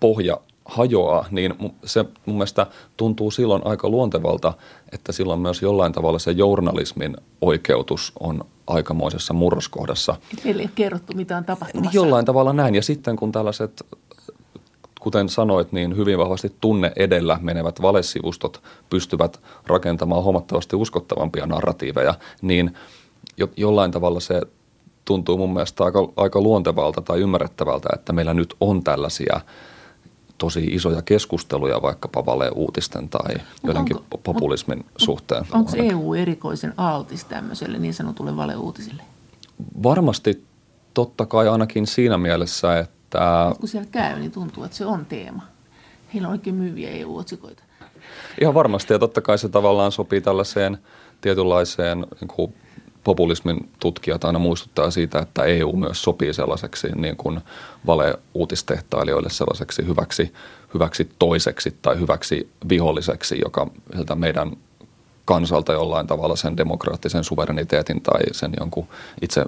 [0.00, 4.52] pohja hajoaa, niin se mun mielestä tuntuu silloin aika luontevalta,
[4.92, 10.16] että silloin myös jollain tavalla se journalismin oikeutus on aikamoisessa murroskohdassa.
[10.44, 11.96] Meille ei kerrottu, mitä on tapahtumassa.
[11.96, 12.74] Jollain tavalla näin.
[12.74, 13.86] Ja sitten kun tällaiset,
[15.00, 22.74] kuten sanoit, niin hyvin vahvasti tunne edellä menevät valesivustot pystyvät rakentamaan huomattavasti uskottavampia narratiiveja, niin
[23.36, 24.42] jo, jollain tavalla se
[25.04, 29.40] tuntuu mun mielestä aika, aika luontevalta tai ymmärrettävältä, että meillä nyt on tällaisia–
[30.40, 35.46] tosi isoja keskusteluja vaikkapa valeuutisten tai jotenkin onko, populismin on, suhteen.
[35.52, 39.02] Onko EU erikoisen altis tämmöiselle niin sanotulle valeuutisille?
[39.82, 40.44] Varmasti
[40.94, 43.54] totta kai ainakin siinä mielessä, että...
[43.60, 45.42] kun siellä käy, niin tuntuu, että se on teema.
[46.14, 47.62] Heillä on oikein myyviä EU-otsikoita.
[48.40, 50.78] Ihan varmasti ja totta kai se tavallaan sopii tällaiseen
[51.20, 52.54] tietynlaiseen niin kuin
[53.04, 57.40] populismin tutkijat aina muistuttaa siitä, että EU myös sopii sellaiseksi niin kuin
[57.86, 60.32] valeuutistehtailijoille sellaiseksi hyväksi,
[60.74, 63.70] hyväksi toiseksi tai hyväksi viholliseksi, joka
[64.14, 64.56] meidän
[65.24, 68.88] kansalta jollain tavalla sen demokraattisen suvereniteetin tai sen jonkun
[69.22, 69.44] itse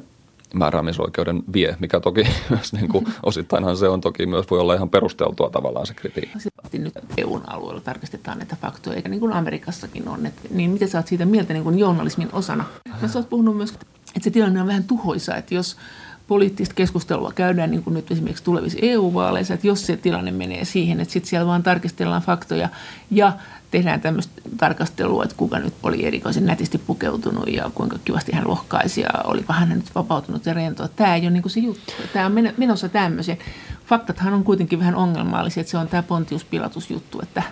[0.55, 4.91] määräämisoikeuden vie, mikä toki myös niin kuin, osittainhan se on toki myös voi olla ihan
[4.91, 6.38] perusteltua tavallaan se kritiikki.
[6.73, 10.27] Nyt EUn alueella tarkistetaan näitä faktoja, eikä niin kuin Amerikassakin on.
[10.27, 12.65] Et, niin miten sä oot siitä mieltä niin kuin journalismin osana?
[13.03, 15.77] Ja sä oot puhunut myös, että se tilanne on vähän tuhoisa, että jos
[16.29, 21.01] poliittista keskustelua käydään niin kuin nyt esimerkiksi tulevissa EU-vaaleissa, että jos se tilanne menee siihen,
[21.01, 22.69] että sitten siellä vaan tarkistellaan faktoja
[23.11, 23.33] ja
[23.72, 29.00] tehdään tämmöistä tarkastelua, että kuka nyt oli erikoisen nätisti pukeutunut ja kuinka kivasti hän lohkaisi
[29.00, 30.88] ja oliko hän nyt vapautunut ja rentoa.
[30.88, 31.92] Tämä ei ole niin kuin se juttu.
[32.12, 33.38] Tämä on menossa tämmöiseen.
[33.87, 37.42] Faktathan on kuitenkin vähän ongelmallisia, että se on tämä Pontius Pilatus juttu, että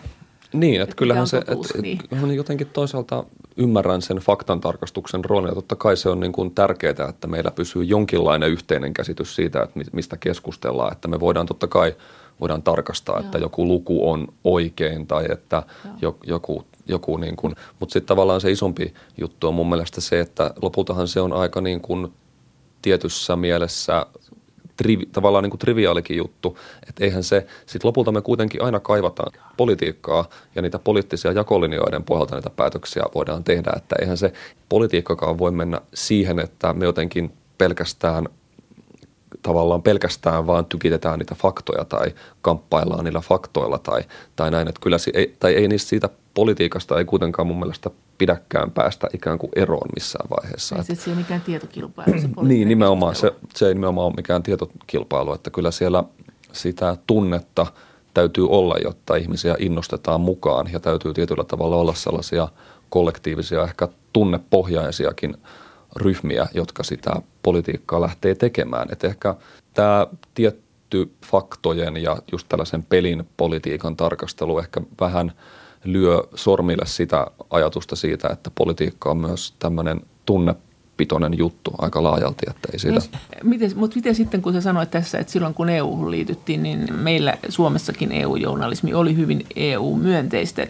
[0.52, 1.98] niin, että kyllähän se että, niin.
[2.22, 3.24] on jotenkin toisaalta
[3.56, 7.84] ymmärrän sen faktantarkastuksen roolin ja totta kai se on niin kuin tärkeää, että meillä pysyy
[7.84, 11.94] jonkinlainen yhteinen käsitys siitä, että mistä keskustellaan, että me voidaan totta kai
[12.40, 13.24] voidaan tarkastaa, Joo.
[13.24, 15.62] että joku luku on oikein tai että
[16.02, 16.16] Joo.
[16.26, 20.54] joku, joku niin kuin, mutta sitten tavallaan se isompi juttu on mun mielestä se, että
[20.62, 22.12] lopultahan se on aika niin kuin
[22.82, 24.06] tietyssä mielessä
[24.76, 29.32] trivi, tavallaan niin kuin triviaalikin juttu, että eihän se, sitten lopulta me kuitenkin aina kaivataan
[29.56, 34.32] politiikkaa ja niitä poliittisia jakolinjoiden pohjalta niitä päätöksiä voidaan tehdä, että eihän se
[34.68, 38.28] politiikkakaan voi mennä siihen, että me jotenkin pelkästään
[39.42, 44.02] tavallaan pelkästään vaan tykitetään niitä faktoja tai kamppaillaan niillä faktoilla tai,
[44.36, 48.70] tai näin, että kyllä ei, tai ei niistä siitä politiikasta ei kuitenkaan mun mielestä pidäkään
[48.70, 50.76] päästä ikään kuin eroon missään vaiheessa.
[50.76, 52.20] Ei se ei ole mikään tietokilpailu.
[52.20, 53.14] Se niin, nimenomaan.
[53.14, 56.04] Se, se ei nimenomaan ole mikään tietokilpailu, että kyllä siellä
[56.52, 57.66] sitä tunnetta
[58.14, 62.48] täytyy olla, jotta ihmisiä innostetaan mukaan ja täytyy tietyllä tavalla olla sellaisia
[62.90, 65.36] kollektiivisia, ehkä tunnepohjaisiakin
[65.96, 68.88] ryhmiä, jotka sitä politiikkaa lähtee tekemään.
[68.92, 69.34] Että ehkä
[69.74, 75.32] tämä tietty faktojen ja just tällaisen pelin politiikan tarkastelu ehkä vähän
[75.84, 80.54] lyö sormille sitä ajatusta siitä, että politiikka on myös tämmöinen tunne
[81.00, 83.18] pitoinen juttu aika laajalti, että ei siitä.
[83.42, 87.38] Miten, mutta miten sitten, kun sä sanoit tässä, että silloin kun EU liityttiin, niin meillä
[87.48, 90.66] Suomessakin EU-journalismi oli hyvin EU-myönteistä.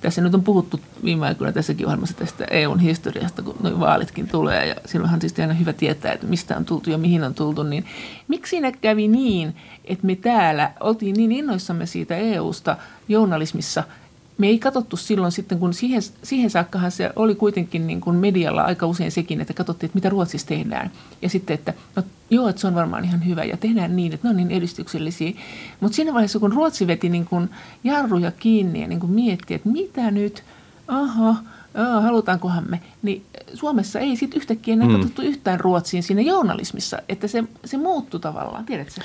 [0.00, 4.66] Tässä nyt on puhuttu viime aikoina tässäkin ohjelmassa tästä EUn historiasta, kun nuo vaalitkin tulee
[4.66, 7.84] ja silloinhan siis aina hyvä tietää, että mistä on tultu ja mihin on tultu, niin
[8.28, 12.76] miksi siinä kävi niin, että me täällä oltiin niin innoissamme siitä EUsta
[13.08, 13.84] journalismissa–
[14.40, 18.62] me ei katsottu silloin sitten, kun siihen, siihen saakkahan se oli kuitenkin niin kuin medialla
[18.62, 20.90] aika usein sekin, että katsottiin, että mitä Ruotsissa tehdään.
[21.22, 24.28] Ja sitten, että no, joo, että se on varmaan ihan hyvä ja tehdään niin, että
[24.28, 25.32] ne on niin edistyksellisiä.
[25.80, 27.50] Mutta siinä vaiheessa, kun Ruotsi veti niin kuin
[27.84, 30.42] jarruja kiinni ja niin kuin mietti, että mitä nyt,
[30.88, 31.36] aha,
[31.74, 33.24] Aa, halutaankohan me, niin
[33.54, 34.94] Suomessa ei sitten yhtäkkiä enää mm.
[34.94, 39.00] katsottu yhtään Ruotsiin siinä journalismissa, että se, se muuttui tavallaan, tiedätkö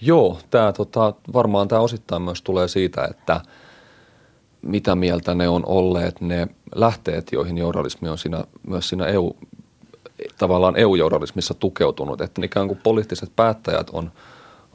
[0.00, 3.40] Joo, tää, tota, varmaan tämä osittain myös tulee siitä, että–
[4.62, 9.36] mitä mieltä ne on olleet ne lähteet, joihin journalismi on siinä, myös siinä EU,
[10.38, 12.20] tavallaan EU-journalismissa tukeutunut.
[12.20, 14.12] Että ikään kuin poliittiset päättäjät on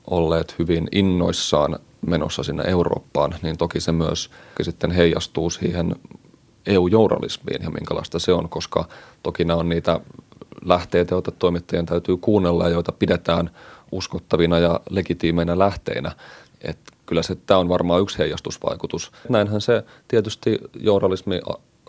[0.09, 4.29] olleet hyvin innoissaan menossa sinne Eurooppaan, niin toki se myös
[4.61, 5.95] sitten heijastuu siihen
[6.65, 8.85] EU-journalismiin ja minkälaista se on, koska
[9.23, 9.99] toki nämä on niitä
[10.65, 13.49] lähteitä, joita toimittajien täytyy kuunnella ja joita pidetään
[13.91, 16.11] uskottavina ja legitiimeinä lähteinä.
[16.61, 19.11] Et kyllä se, tämä on varmaan yksi heijastusvaikutus.
[19.29, 21.39] Näinhän se tietysti journalismi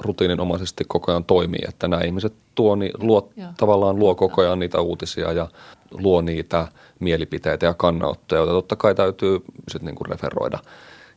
[0.00, 4.80] rutiininomaisesti koko ajan toimii, että nämä ihmiset tuo, niin luo, tavallaan luo koko ajan niitä
[4.80, 5.48] uutisia ja
[5.90, 6.68] luo niitä
[7.00, 10.58] mielipiteitä ja kannanottoja, joita totta kai täytyy sit niin kuin referoida.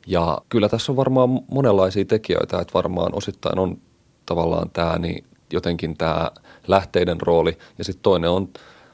[0.08, 3.78] Ja kyllä tässä on varmaan monenlaisia tekijöitä, että varmaan osittain on
[4.26, 6.32] tavallaan tämä niin jotenkin tämä
[6.68, 8.50] lähteiden rooli ja sitten toinen on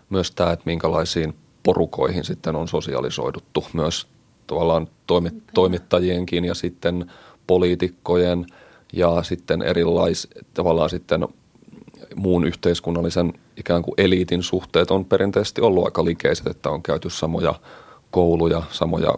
[0.09, 4.07] myös tämä, että minkälaisiin porukoihin sitten on sosialisoiduttu myös
[4.47, 4.87] tavallaan
[5.53, 7.11] toimittajienkin ja sitten
[7.47, 8.45] poliitikkojen
[8.93, 11.27] ja sitten erilais, tavallaan sitten
[12.15, 17.55] muun yhteiskunnallisen ikään kuin eliitin suhteet on perinteisesti ollut aika likeiset, että on käyty samoja
[18.11, 19.15] kouluja, samoja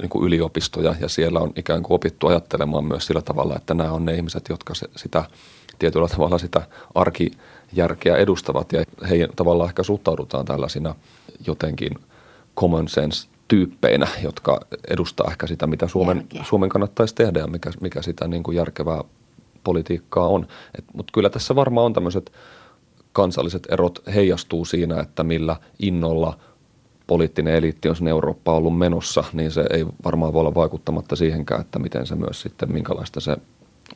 [0.00, 3.92] niin kuin yliopistoja ja siellä on ikään kuin opittu ajattelemaan myös sillä tavalla, että nämä
[3.92, 5.24] on ne ihmiset, jotka se, sitä
[5.78, 6.62] tietyllä tavalla sitä
[6.94, 10.94] arkijärkeä edustavat ja heihin tavallaan ehkä suhtaudutaan tällaisina
[11.46, 11.98] jotenkin
[12.56, 18.02] common sense tyyppeinä, jotka edustaa ehkä sitä, mitä Suomen, Suomen kannattaisi tehdä ja mikä, mikä
[18.02, 19.04] sitä niin kuin järkevää
[19.64, 20.46] politiikkaa on.
[20.92, 22.32] Mutta kyllä tässä varmaan on tämmöiset
[23.12, 26.38] kansalliset erot heijastuu siinä, että millä innolla
[27.06, 31.60] poliittinen eliitti on sinne Eurooppaan ollut menossa, niin se ei varmaan voi olla vaikuttamatta siihenkään,
[31.60, 33.36] että miten se myös sitten, minkälaista se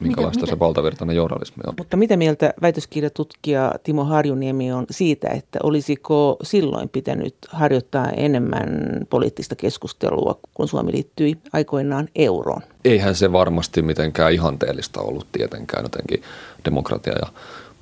[0.01, 1.75] minkälaista mitä, se valtavirtainen journalismi on.
[1.79, 9.57] Mutta mitä mieltä väitöskirjatutkija Timo Harjuniemi on siitä, että olisiko silloin pitänyt harjoittaa enemmän poliittista
[9.57, 12.63] keskustelua, kun Suomi liittyi aikoinaan euroon?
[12.85, 16.23] Eihän se varmasti mitenkään ihanteellista ollut tietenkään jotenkin
[16.65, 17.27] demokratia ja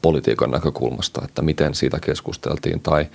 [0.02, 3.06] politiikan näkökulmasta, että miten siitä keskusteltiin tai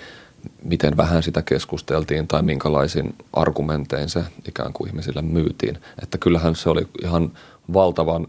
[0.64, 5.78] miten vähän sitä keskusteltiin tai minkälaisin argumentein se ikään kuin ihmisille myytiin.
[6.04, 7.32] Että kyllähän se oli ihan
[7.74, 8.28] valtavan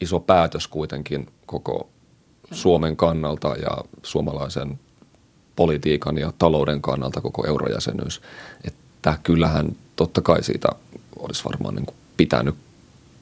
[0.00, 1.88] iso päätös kuitenkin koko
[2.52, 4.78] Suomen kannalta ja suomalaisen
[5.56, 8.20] politiikan ja talouden kannalta koko eurojäsenyys.
[8.64, 10.68] Että kyllähän totta kai siitä
[11.18, 12.54] olisi varmaan niin kuin pitänyt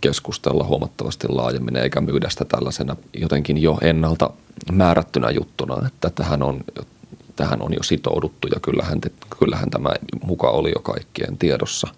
[0.01, 4.31] keskustella huomattavasti laajemmin eikä myydä sitä tällaisena jotenkin jo ennalta
[4.73, 6.61] määrättynä juttuna, että tähän on,
[7.37, 9.91] tähän on jo sitouduttu ja kyllähän, te, kyllähän tämä
[10.25, 11.89] muka oli jo kaikkien tiedossa.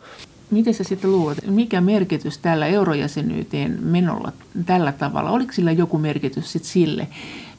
[0.51, 4.33] Miten sä sitten luulet, mikä merkitys tällä eurojäsenyyteen menolla
[4.67, 5.31] tällä tavalla?
[5.31, 7.09] Oliko sillä joku merkitys sitten sille,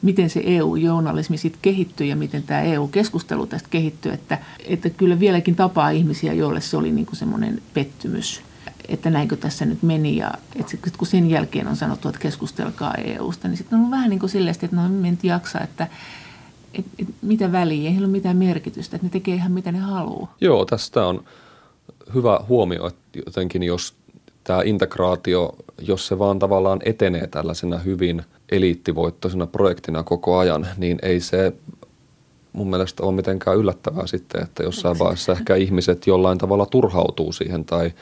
[0.02, 5.56] miten se EU-journalismi sitten kehittyy ja miten tämä EU-keskustelu tästä kehittyy, että, että kyllä vieläkin
[5.56, 8.42] tapaa ihmisiä, joille se oli niinku semmoinen pettymys
[8.88, 10.16] että näinkö tässä nyt meni.
[10.16, 14.20] Ja että kun sen jälkeen on sanottu, että keskustelkaa EUsta, niin sitten on vähän niin
[14.20, 15.86] kuin silleen, että no en jaksa, että
[16.74, 20.34] et, et, mitä väliä, ei ole mitään merkitystä, että ne tekee ihan mitä ne haluaa.
[20.40, 21.24] Joo, tästä on
[22.14, 23.94] hyvä huomio, että jotenkin jos
[24.44, 31.20] tämä integraatio, jos se vaan tavallaan etenee tällaisena hyvin eliittivoittoisena projektina koko ajan, niin ei
[31.20, 31.52] se
[32.52, 37.64] mun mielestä ole mitenkään yllättävää sitten, että jossain vaiheessa ehkä ihmiset jollain tavalla turhautuu siihen
[37.64, 37.92] tai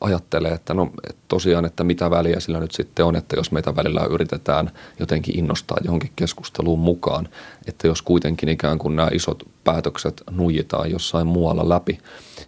[0.00, 3.76] ajattelee, että no että tosiaan, että mitä väliä sillä nyt sitten on, että jos meitä
[3.76, 7.28] välillä yritetään jotenkin innostaa johonkin keskusteluun mukaan,
[7.66, 11.98] että jos kuitenkin ikään kuin nämä isot päätökset nuijitaan jossain muualla läpi.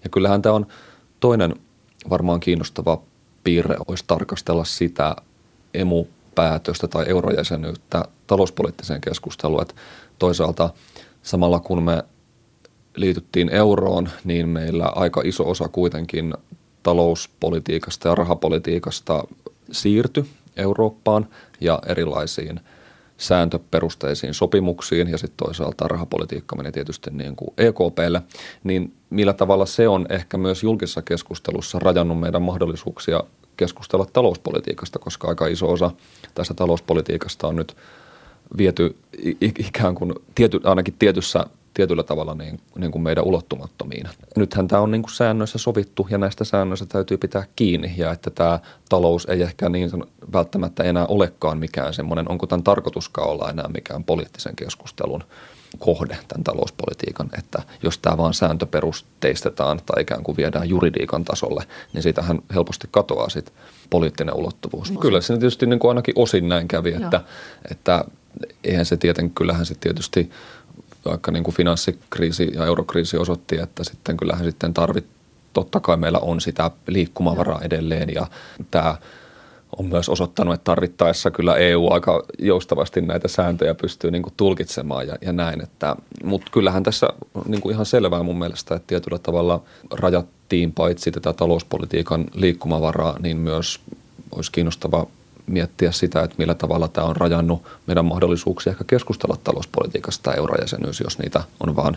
[0.05, 0.67] Ja kyllähän tämä on
[1.21, 1.55] toinen
[2.11, 3.03] varmaan kiinnostava
[3.45, 5.17] piirre, olisi tarkastella sitä
[5.75, 9.75] emu-päätöstä tai eurojäsenyyttä talouspoliittiseen keskusteluun, että
[10.19, 10.71] toisaalta
[11.23, 12.05] samalla kun me
[12.97, 16.35] liityttiin euroon, niin meillä aika iso osa kuitenkin
[16.83, 19.25] talouspolitiikasta ja rahapolitiikasta
[19.73, 20.25] siirtyi
[20.57, 21.29] Eurooppaan
[21.61, 22.61] ja erilaisiin
[23.19, 28.23] sääntöperusteisiin sopimuksiin ja sitten toisaalta rahapolitiikka meni tietysti niin kuin EKPlle,
[28.65, 33.21] niin millä tavalla se on ehkä myös julkisessa keskustelussa rajannut meidän mahdollisuuksia
[33.57, 35.91] keskustella talouspolitiikasta, koska aika iso osa
[36.35, 37.77] tästä talouspolitiikasta on nyt
[38.57, 38.97] viety
[39.41, 41.45] ikään kuin tiety, ainakin tietyssä
[41.79, 44.09] tietyllä tavalla niin, niin kuin meidän ulottumattomiin.
[44.37, 48.31] Nythän tämä on niin kuin säännöissä sovittu ja näistä säännöistä täytyy pitää kiinni ja että
[48.31, 49.91] tämä talous ei ehkä niin
[50.33, 55.25] välttämättä enää olekaan mikään semmoinen, onko tämän tarkoituskaan olla enää mikään poliittisen keskustelun
[55.79, 62.03] kohde tämän talouspolitiikan, että jos tämä vaan sääntöperusteistetaan tai ikään kuin viedään juridiikan tasolle, niin
[62.03, 63.55] siitähän helposti katoaa sitten
[63.91, 64.93] poliittinen ulottuvuus.
[64.93, 65.01] No.
[65.01, 67.21] Kyllä se tietysti niin kuin ainakin osin näin kävi, että,
[67.71, 68.05] että
[68.64, 70.31] eihän se tieten, kyllähän se tietysti
[71.09, 75.07] vaikka niin kuin finanssikriisi ja eurokriisi osoitti, että sitten kyllähän sitten tarvit,
[75.53, 78.27] totta kai meillä on sitä liikkumavaraa edelleen ja
[78.71, 78.97] tämä
[79.79, 85.07] on myös osoittanut, että tarvittaessa kyllä EU aika joustavasti näitä sääntöjä pystyy niin kuin tulkitsemaan
[85.07, 85.62] ja, ja näin.
[85.62, 90.73] Että, mutta kyllähän tässä on niin kuin ihan selvää mun mielestä, että tietyllä tavalla rajattiin
[90.73, 93.81] paitsi tätä talouspolitiikan liikkumavaraa, niin myös
[94.37, 95.07] olisi kiinnostava
[95.49, 101.01] miettiä sitä, että millä tavalla tämä on rajannut meidän mahdollisuuksia ehkä keskustella talouspolitiikasta tai eurojäsenyys,
[101.01, 101.97] jos niitä on vaan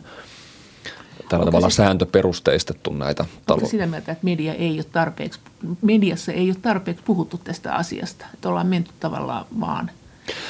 [1.29, 5.39] tällä Onko tavalla se, sääntöperusteistettu näitä talo- sitä mieltä, että media ei ole tarpeeksi,
[5.81, 9.91] mediassa ei ole tarpeeksi puhuttu tästä asiasta, että ollaan menty tavallaan vaan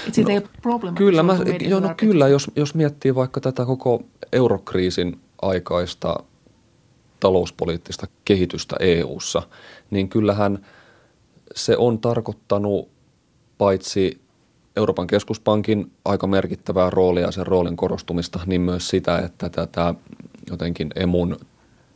[0.08, 3.66] että siitä no, ei ole Kyllä, mä, joo, no kyllä jos, jos miettii vaikka tätä
[3.66, 6.16] koko eurokriisin aikaista
[7.20, 9.42] talouspoliittista kehitystä EU:ssa,
[9.92, 10.60] niin kyllähän–
[11.56, 12.90] se on tarkoittanut
[13.58, 14.22] paitsi
[14.76, 19.96] Euroopan keskuspankin aika merkittävää roolia ja sen roolin korostumista, niin myös sitä, että tätä
[20.50, 21.38] jotenkin emun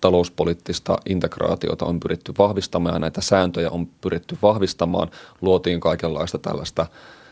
[0.02, 5.12] talouspoliittista integraatiota on pyritty vahvistamaan ja näitä sääntöjä on pyritty vahvistamaan.
[5.41, 6.86] Luotiin kaikenlaista tällaista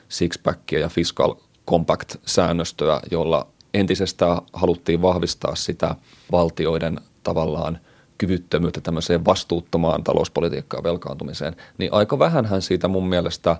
[0.10, 1.36] six-packia ja fiscal
[1.70, 5.96] compact-säännöstöä, jolla entisestään haluttiin vahvistaa sitä
[6.32, 7.80] valtioiden tavallaan–
[8.18, 13.58] kyvyttömyyttä tämmöiseen vastuuttomaan talouspolitiikkaan velkaantumiseen, niin aika vähänhän siitä mun mielestä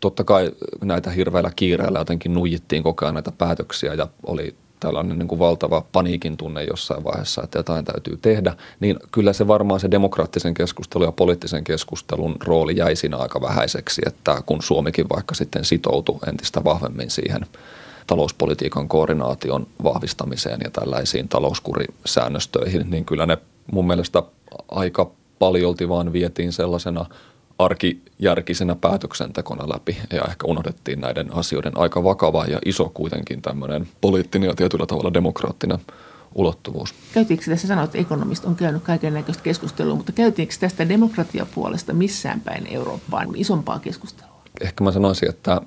[0.00, 0.52] totta kai
[0.84, 5.84] näitä hirveillä kiireillä jotenkin nuijittiin koko ajan näitä päätöksiä ja oli tällainen niin kuin valtava
[5.92, 11.06] paniikin tunne jossain vaiheessa, että jotain täytyy tehdä, niin kyllä se varmaan se demokraattisen keskustelun
[11.06, 16.64] ja poliittisen keskustelun rooli jäi siinä aika vähäiseksi, että kun Suomikin vaikka sitten sitoutui entistä
[16.64, 17.46] vahvemmin siihen
[18.06, 23.38] talouspolitiikan koordinaation vahvistamiseen ja tällaisiin talouskurisäännöstöihin, niin kyllä ne
[23.72, 24.22] mun mielestä
[24.68, 27.06] aika paljolti vaan vietiin sellaisena
[27.58, 34.48] arkijärkisenä päätöksentekona läpi ja ehkä unohdettiin näiden asioiden aika vakava ja iso kuitenkin tämmöinen poliittinen
[34.48, 35.78] ja tietyllä tavalla demokraattinen
[36.34, 36.94] ulottuvuus.
[37.14, 42.40] Käytiinkö tässä sanoa, että ekonomist on käynyt kaiken näköistä keskustelua, mutta käytiinkö tästä demokratiapuolesta missään
[42.40, 44.42] päin Eurooppaan isompaa keskustelua?
[44.60, 45.60] Ehkä mä sanoisin, että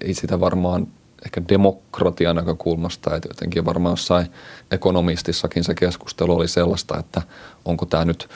[0.00, 0.86] ei sitä varmaan
[1.28, 4.26] ehkä demokratian näkökulmasta, että jotenkin varmaan jossain
[4.70, 7.22] ekonomistissakin se keskustelu oli sellaista, että
[7.64, 8.28] onko tämä nyt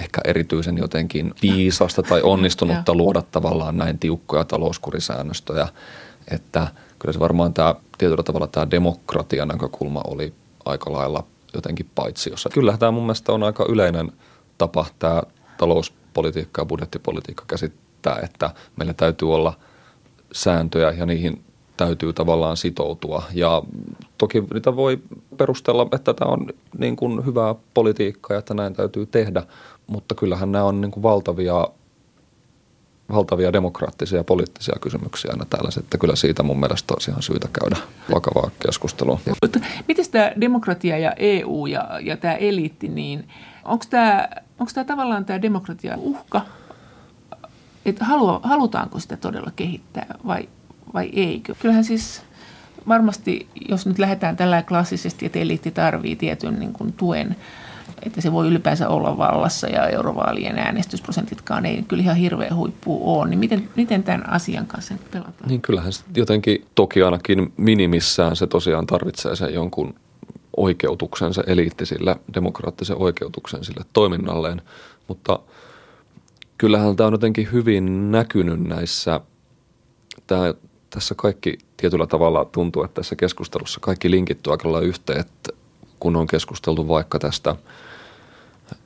[0.00, 5.68] ehkä erityisen jotenkin viisasta tai onnistunutta luoda tavallaan näin tiukkoja talouskurisäännöstöjä,
[6.30, 6.68] että
[6.98, 12.50] kyllä se varmaan tämä tietyllä tavalla tämä demokratian näkökulma oli aika lailla jotenkin paitsi jossa.
[12.52, 14.12] Kyllä tämä mun mielestä on aika yleinen
[14.58, 15.22] tapa tämä
[15.58, 19.58] talouspolitiikka ja budjettipolitiikka käsittää, että meillä täytyy olla
[20.32, 21.45] sääntöjä ja niihin
[21.76, 23.22] täytyy tavallaan sitoutua.
[23.34, 23.62] Ja
[24.18, 24.98] toki niitä voi
[25.36, 26.46] perustella, että tämä on
[26.78, 29.42] niin kuin hyvää politiikkaa ja että näin täytyy tehdä,
[29.86, 31.68] mutta kyllähän nämä on niin kuin valtavia
[33.12, 37.48] valtavia demokraattisia ja poliittisia kysymyksiä aina tällaiset, että kyllä siitä mun mielestä olisi ihan syytä
[37.60, 37.76] käydä
[38.14, 39.20] vakavaa keskustelua.
[39.42, 43.28] Mutta miten tämä demokratia ja EU ja, ja tämä eliitti, niin
[43.64, 46.40] onko tämä, onko tämä tavallaan tämä demokratia uhka,
[47.84, 48.04] että
[48.42, 50.48] halutaanko sitä todella kehittää vai,
[50.94, 51.54] vai eikö?
[51.58, 52.22] Kyllähän siis
[52.88, 57.36] varmasti, jos nyt lähdetään tällä klassisesti, että eliitti tarvii tietyn niin kuin tuen
[58.02, 63.28] että se voi ylipäänsä olla vallassa ja eurovaalien äänestysprosentitkaan ei kyllä ihan hirveä huippu ole,
[63.28, 65.48] niin miten, miten tämän asian kanssa pelataan?
[65.48, 69.94] Niin kyllähän se jotenkin toki ainakin minimissään se tosiaan tarvitsee sen jonkun
[70.56, 74.62] oikeutuksen, se eliitti sille, demokraattisen oikeutuksen sille toiminnalleen,
[75.08, 75.38] mutta
[76.58, 79.20] kyllähän tämä on jotenkin hyvin näkynyt näissä,
[80.26, 80.54] tämä,
[80.96, 85.52] tässä kaikki tietyllä tavalla tuntuu, että tässä keskustelussa kaikki linkittyy aika lailla yhteen, että
[86.00, 87.56] kun on keskusteltu vaikka tästä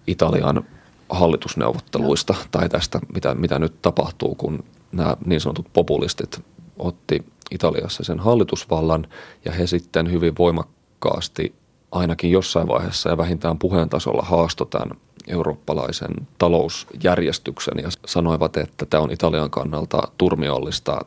[0.06, 0.64] Italian
[1.08, 2.44] hallitusneuvotteluista Joo.
[2.50, 6.44] tai tästä, mitä, mitä nyt tapahtuu, kun nämä niin sanotut populistit
[6.78, 9.06] otti Italiassa sen hallitusvallan
[9.44, 11.54] ja he sitten hyvin voimakkaasti
[11.92, 14.90] ainakin jossain vaiheessa ja vähintään puheen tasolla haasto tämän
[15.28, 21.00] eurooppalaisen talousjärjestyksen ja sanoivat, että tämä on Italian kannalta turmiollista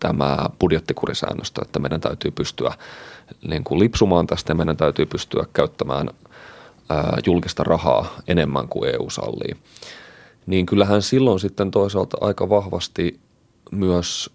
[0.00, 2.74] tämä budjettikurisäännöstö, että meidän täytyy pystyä
[3.48, 6.10] niin kuin lipsumaan tästä ja meidän täytyy pystyä käyttämään
[6.88, 9.56] ää, julkista rahaa enemmän kuin EU sallii.
[10.46, 13.20] Niin kyllähän silloin sitten toisaalta aika vahvasti
[13.70, 14.30] myös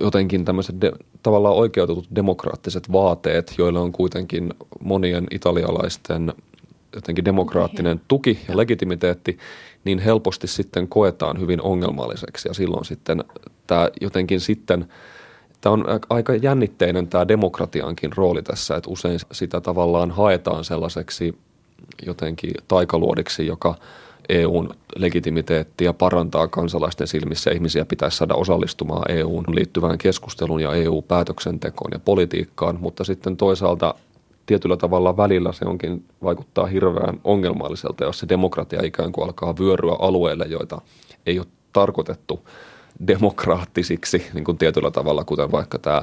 [0.00, 0.92] jotenkin tämmöiset de,
[1.22, 6.32] tavallaan oikeutetut demokraattiset vaateet, joille on kuitenkin monien italialaisten
[6.94, 9.38] jotenkin demokraattinen tuki ja legitimiteetti,
[9.84, 13.24] niin helposti sitten koetaan hyvin ongelmalliseksi ja silloin sitten
[13.66, 14.86] tämä jotenkin sitten–
[15.60, 21.38] Tämä on aika jännitteinen tämä demokratiankin rooli tässä, että usein sitä tavallaan haetaan sellaiseksi
[22.06, 23.74] jotenkin taikaluodiksi, joka
[24.28, 27.50] EUn legitimiteettiä parantaa kansalaisten silmissä.
[27.50, 33.94] Ihmisiä pitäisi saada osallistumaan EUn liittyvään keskusteluun ja EU-päätöksentekoon ja politiikkaan, mutta sitten toisaalta
[34.50, 39.96] tietyllä tavalla välillä se onkin vaikuttaa hirveän ongelmalliselta, jos se demokratia ikään kuin alkaa vyöryä
[39.98, 40.80] alueelle, joita
[41.26, 42.48] ei ole tarkoitettu
[43.06, 46.02] demokraattisiksi niin kuin tietyllä tavalla, kuten vaikka tämä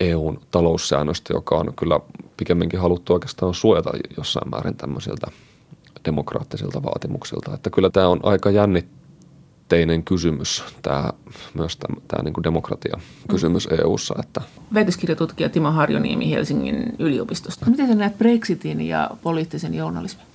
[0.00, 2.00] EUn taloussäännöstö, joka on kyllä
[2.36, 5.26] pikemminkin haluttu oikeastaan suojata jossain määrin tämmöisiltä
[6.04, 7.54] demokraattisilta vaatimuksilta.
[7.54, 8.50] Että kyllä tämä on aika
[9.76, 11.12] jännitteinen kysymys, tämä,
[11.54, 13.76] myös tämä, tämä niin demokratia-kysymys mm.
[13.80, 14.14] EUssa.
[14.20, 14.40] Että.
[14.74, 17.70] Väitöskirjatutkija Timo Harjoniemi Helsingin yliopistosta.
[17.70, 20.26] Miten sä näet Brexitin ja poliittisen journalismin?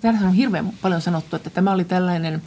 [0.00, 2.42] Täällä on hirveän paljon sanottu, että tämä oli tällainen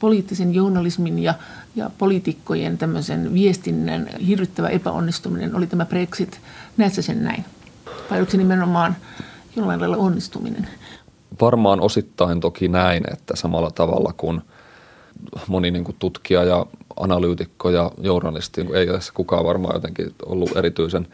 [0.00, 1.34] poliittisen journalismin ja,
[1.76, 6.40] ja poliitikkojen tämmöisen viestinnän hirvittävä epäonnistuminen oli tämä Brexit.
[6.76, 7.44] Näetkö sen näin?
[8.10, 8.96] Vai oliko se nimenomaan
[9.56, 10.68] jollain lailla onnistuminen?
[11.40, 14.42] Varmaan osittain toki näin, että samalla tavalla kuin
[15.46, 20.56] moni niin kuin tutkija ja analyytikko ja journalisti, niin ei tässä kukaan varmaan jotenkin ollut
[20.56, 21.08] erityisen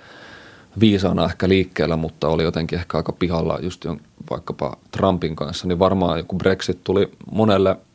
[0.81, 3.87] viisaana ehkä liikkeellä, mutta oli jotenkin ehkä aika pihalla just
[4.31, 7.77] vaikkapa Trumpin kanssa, niin varmaan joku Brexit tuli monelle–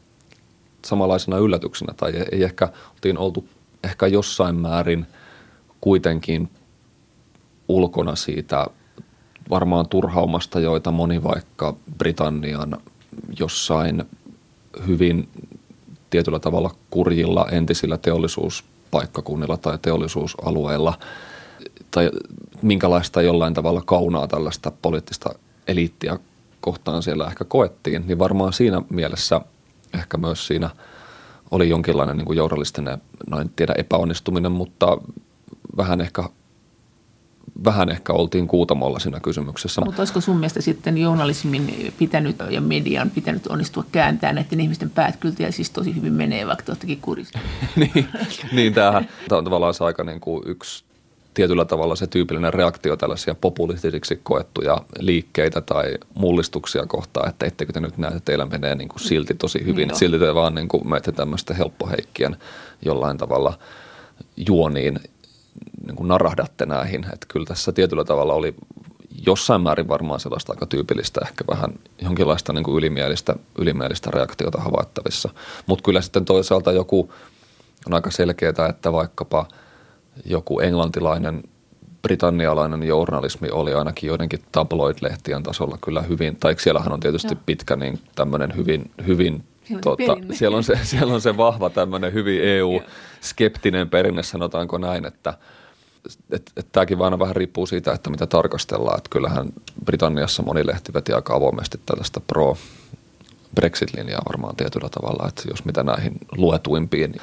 [0.86, 3.46] samanlaisena yllätyksenä tai ei ehkä, oltiin oltu
[3.84, 5.06] ehkä jossain määrin
[5.82, 6.50] kuitenkin
[7.68, 8.68] ulkona siitä
[9.50, 12.78] varmaan turhaumasta, joita moni vaikka Britannian
[13.40, 14.04] jossain
[14.88, 15.30] hyvin
[16.10, 20.94] tietyllä tavalla kurjilla entisillä teollisuuspaikkakunnilla tai teollisuusalueilla?
[21.92, 22.12] Tai
[22.62, 25.30] minkälaista jollain tavalla kaunaa tällaista poliittista
[25.68, 26.20] eliittiä
[26.62, 29.42] kohtaan siellä ehkä koettiin, niin varmaan siinä mielessä–
[30.00, 30.70] ehkä myös siinä
[31.52, 34.98] oli jonkinlainen niin kuin journalistinen, no en tiedä epäonnistuminen, mutta
[35.78, 36.24] vähän ehkä
[37.64, 39.82] vähän ehkä oltiin kuutamolla siinä kysymyksessä.
[39.86, 45.18] Mutta olisiko sun mielestä sitten journalismin pitänyt ja median pitänyt onnistua kääntää näiden ihmisten päät
[45.18, 47.40] kyllä siis tosi hyvin menee vaikka tuottakin kurista?
[47.76, 48.08] niin,
[48.52, 50.86] niin tämähän, tämä on tavallaan se aika niin kuin yksi
[51.36, 57.80] tietyllä tavalla se tyypillinen reaktio tällaisia populistisiksi koettuja liikkeitä tai mullistuksia kohtaan, että ettekö te
[57.80, 59.88] nyt näe, että teillä menee niin kuin silti tosi hyvin.
[59.88, 62.38] Niin silti te vaan niin kuin menette tämmöistä helppoheikkien
[62.86, 63.60] jollain tavalla
[64.48, 65.00] juoniin
[65.86, 67.06] niin kuin narahdatte näihin.
[67.14, 68.56] Että kyllä tässä tietyllä tavalla oli
[69.26, 71.70] jossain määrin varmaan sellaista aika tyypillistä, ehkä vähän
[72.02, 75.30] jonkinlaista niin kuin ylimielistä, ylimielistä reaktiota havaittavissa.
[75.66, 77.14] Mutta kyllä sitten toisaalta joku
[77.88, 79.46] on aika selkeää, että vaikkapa–
[80.26, 81.44] joku englantilainen,
[82.02, 87.42] britannialainen journalismi oli ainakin joidenkin tabloid-lehtien tasolla kyllä hyvin, tai siellähän on tietysti Joo.
[87.46, 89.44] pitkä niin tämmöinen hyvin, hyvin
[89.82, 92.42] tota, siellä, on se, siellä on se vahva tämmöinen hyvin
[93.26, 95.34] EU-skeptinen perinne, sanotaanko näin, että
[96.32, 98.98] että et tämäkin aina vähän riippuu siitä, että mitä tarkastellaan.
[98.98, 99.50] Että kyllähän
[99.86, 102.58] Britanniassa moni lehti veti aika avoimesti tällaista pro
[103.56, 107.16] Brexit-linjaa varmaan tietyllä tavalla, että jos mitä näihin luetuimpiin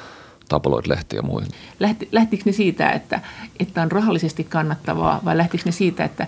[0.49, 1.51] tabloid-lehtiä ja muihin.
[1.79, 3.21] Lähti, lähtikö ne siitä, että,
[3.59, 6.27] että on rahallisesti kannattavaa vai lähtikö ne siitä, että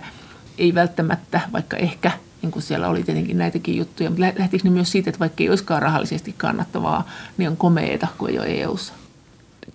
[0.58, 2.10] ei välttämättä, vaikka ehkä,
[2.42, 5.48] niin kuin siellä oli tietenkin näitäkin juttuja, mutta lähtikö ne myös siitä, että vaikka ei
[5.48, 8.92] olisikaan rahallisesti kannattavaa, niin on komeeta, kuin ei ole EU-ssa?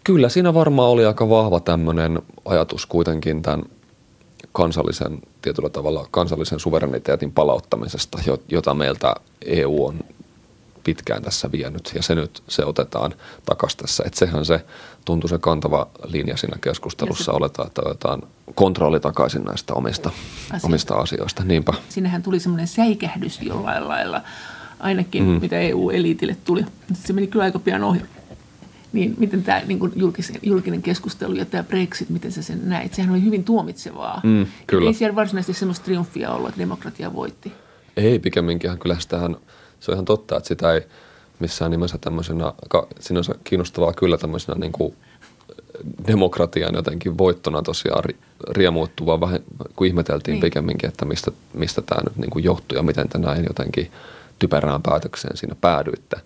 [0.04, 3.64] Kyllä siinä varmaan oli aika vahva tämmöinen ajatus kuitenkin tämän
[4.52, 8.18] kansallisen, tietyllä tavalla kansallisen suvereniteetin palauttamisesta,
[8.52, 9.16] jota meiltä
[9.46, 10.00] EU on
[10.84, 13.14] pitkään tässä vienyt ja se nyt se otetaan
[13.46, 14.04] takaisin tässä.
[14.06, 14.66] Että sehän se
[15.06, 18.22] tuntui se kantava linja siinä keskustelussa oletaan, että otetaan
[18.56, 20.12] kontrolli takaisin näistä omista,
[20.52, 20.68] Asia.
[20.68, 21.44] omista asioista.
[21.44, 21.74] Niinpä.
[21.90, 24.22] Siinähän tuli semmoinen säikähdys jollain lailla,
[24.80, 25.42] ainakin mm.
[25.42, 26.66] mitä EU-eliitille tuli.
[26.94, 28.02] Se meni kyllä aika pian ohi.
[28.94, 32.94] Niin miten tämä niin kuin julkisen, julkinen keskustelu ja tämä Brexit, miten sä sen näit?
[32.94, 34.22] Sehän oli hyvin tuomitsevaa.
[34.24, 34.90] Mm, kyllä.
[34.90, 37.52] Ei siellä varsinaisesti semmoista triumfia ollut, että demokratia voitti.
[37.98, 38.78] Ei, pikemminkin.
[38.80, 39.36] Kyllä sitähän–
[39.82, 40.82] se on ihan totta, että sitä ei
[41.40, 42.54] missään nimessä tämmöisenä,
[43.00, 44.96] sinänsä kiinnostavaa kyllä tämmöisenä niin kuin
[46.08, 48.04] demokratian jotenkin voittona tosiaan
[48.50, 49.40] riemuuttuvaa, vähän
[49.76, 50.42] kun ihmeteltiin niin.
[50.42, 53.92] pikemminkin, että mistä, mistä tämä nyt niin kuin johtui ja miten te näin jotenkin
[54.40, 56.18] typerään päätökseen siinä päädyitte.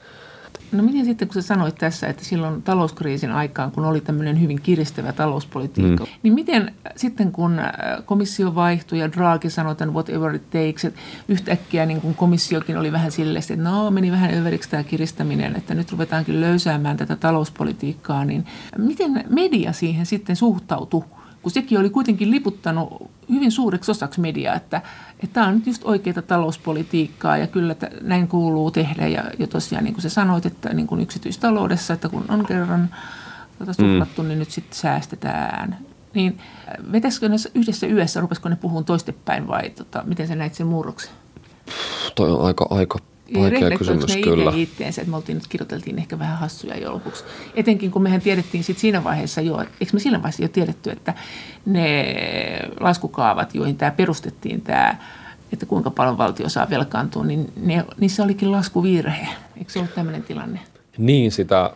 [0.71, 4.61] No miten sitten, kun sä sanoit tässä, että silloin talouskriisin aikaan, kun oli tämmöinen hyvin
[4.61, 6.09] kiristävä talouspolitiikka, mm.
[6.23, 7.71] niin miten sitten, kun äh,
[8.05, 12.91] komissio vaihtui ja Draghi sanoi että whatever it takes, että yhtäkkiä niin kun komissiokin oli
[12.91, 18.25] vähän silleen, että no meni vähän överiksi tämä kiristäminen, että nyt ruvetaankin löysäämään tätä talouspolitiikkaa,
[18.25, 18.45] niin
[18.77, 21.03] miten media siihen sitten suhtautui?
[21.45, 24.81] Kun sekin oli kuitenkin liputtanut hyvin suureksi osaksi mediaa, että,
[25.23, 29.07] että tämä on nyt just oikeaa talouspolitiikkaa ja kyllä että näin kuuluu tehdä.
[29.07, 32.89] Ja, ja tosiaan niin kuin sä sanoit, että niin kuin yksityistaloudessa, että kun on kerran
[33.57, 34.27] tuota suplattu, mm.
[34.27, 35.77] niin nyt sitten säästetään.
[36.13, 36.37] Niin
[36.91, 41.11] vetäisikö ne yhdessä yössä, rupesiko ne puhumaan toistepäin vai tota, miten sä näit sen murroksen?
[42.15, 42.99] Toi on aika, aika
[43.33, 44.51] Vaikea kysymys, ne kyllä.
[44.55, 47.23] itteensä, että me oltiin nyt kirjoiteltiin ehkä vähän hassuja jo lopuksi.
[47.55, 51.13] Etenkin kun mehän tiedettiin sit siinä vaiheessa jo, eikö me siinä vaiheessa jo tiedetty, että
[51.65, 52.05] ne
[52.79, 54.97] laskukaavat, joihin tämä perustettiin, tämä,
[55.53, 59.27] että kuinka paljon valtio saa velkaantua, niin ne, niissä olikin laskuvirhe.
[59.57, 60.59] Eikö se ollut tämmöinen tilanne?
[60.97, 61.75] Niin, sitä,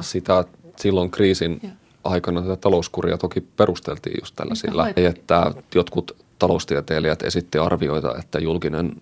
[0.00, 0.44] sitä
[0.76, 1.72] silloin kriisin Joo.
[2.04, 8.92] aikana tätä talouskuria toki perusteltiin just tällaisilla, että jotkut taloustieteilijät esitti arvioita, että julkinen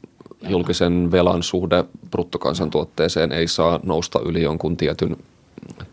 [0.43, 5.17] julkisen velan suhde bruttokansantuotteeseen ei saa nousta yli jonkun tietyn,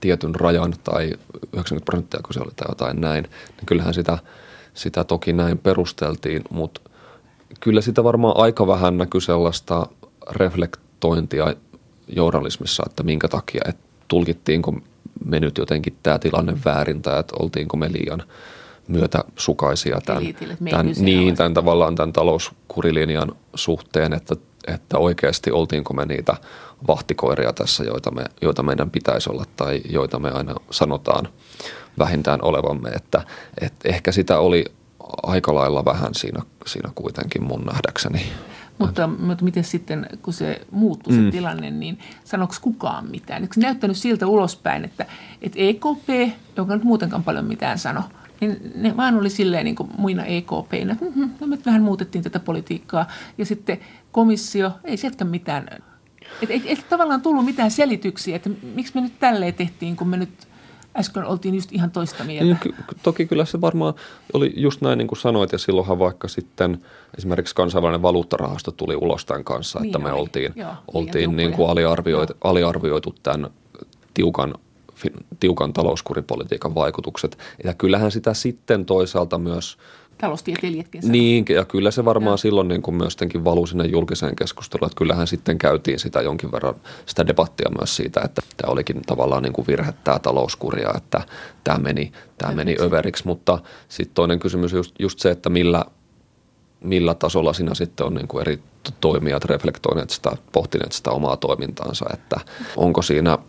[0.01, 1.11] tietyn rajan tai
[1.53, 4.17] 90 prosenttia, kun se oli tai jotain näin, niin kyllähän sitä,
[4.73, 6.81] sitä toki näin perusteltiin, mutta
[7.59, 9.87] kyllä sitä varmaan aika vähän näkyy sellaista
[10.31, 11.55] reflektointia
[12.07, 14.79] journalismissa, että minkä takia, että tulkittiinko
[15.25, 18.23] me nyt jotenkin tämä tilanne väärin tai että oltiinko me liian–
[18.87, 20.23] myötäsukaisia tämän,
[20.69, 24.35] tämän, niin, tämän tavallaan tämän talouskurilinjan suhteen, että,
[24.67, 26.37] että oikeasti oltiinko me niitä
[26.87, 31.27] vahtikoiria tässä, joita, me, joita meidän pitäisi olla tai joita me aina sanotaan
[31.99, 33.21] vähintään olevamme, että,
[33.61, 34.65] että ehkä sitä oli
[35.23, 38.25] aika lailla vähän siinä, siinä kuitenkin mun nähdäkseni.
[38.77, 41.31] Mutta, mutta miten sitten, kun se muuttui se mm.
[41.31, 43.41] tilanne, niin sanoiko kukaan mitään?
[43.41, 45.05] Eikö se näyttänyt siltä ulospäin, että,
[45.41, 48.03] että EKP, joka nyt muutenkaan paljon mitään sano–
[48.41, 52.23] niin ne vaan oli silleen niin kuin muina EKPinä, että mm-hmm, no me vähän muutettiin
[52.23, 53.05] tätä politiikkaa.
[53.37, 53.79] Ja sitten
[54.11, 55.67] komissio, ei sieltäkään mitään,
[56.41, 60.17] että ei, ei tavallaan tullut mitään selityksiä, että miksi me nyt tälleen tehtiin, kun me
[60.17, 60.47] nyt
[60.97, 62.45] äsken oltiin just ihan toista mieltä.
[62.45, 63.93] Niin, ky- toki kyllä se varmaan
[64.33, 66.81] oli just näin niin kuin sanoit, ja silloinhan vaikka sitten
[67.17, 70.21] esimerkiksi kansainvälinen valuuttarahasto tuli ulos tämän kanssa, niin että me oli.
[70.21, 73.49] oltiin, Joo, oltiin niin kuin aliarvioitu, aliarvioitu tämän
[74.13, 74.53] tiukan
[75.39, 77.37] tiukan talouskuripolitiikan vaikutukset.
[77.63, 79.77] Ja kyllähän sitä sitten toisaalta myös
[80.17, 81.11] taloustieteilijätkin sanoo.
[81.11, 82.37] Niin, ja kyllä se varmaan ja.
[82.37, 86.75] silloin niin kuin myös valui sinne julkiseen keskusteluun, että kyllähän sitten käytiin sitä jonkin verran
[87.05, 91.21] sitä debattia myös siitä, että tämä olikin tavallaan niin kuin virhe tämä talouskuria, että
[91.63, 95.85] tämä meni, tämä meni överiksi, mutta sitten toinen kysymys just, just se, että millä,
[96.79, 98.59] millä tasolla siinä sitten on niin kuin eri
[99.01, 102.39] toimijat reflektoineet sitä, pohtineet sitä omaa toimintaansa, että
[102.77, 103.37] onko siinä–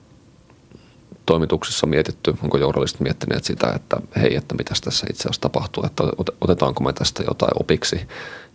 [1.26, 6.04] toimituksissa mietitty, onko journalistit miettineet sitä, että hei, että mitä tässä itse asiassa tapahtuu, että
[6.40, 8.00] otetaanko me tästä jotain opiksi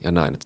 [0.04, 0.38] ja näin.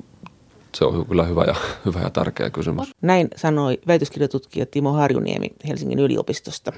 [0.75, 1.55] Se on kyllä hyvä ja,
[1.85, 2.91] hyvä ja tärkeä kysymys.
[3.01, 6.71] Näin sanoi väitöskirjatutkija Timo Harjuniemi Helsingin yliopistosta.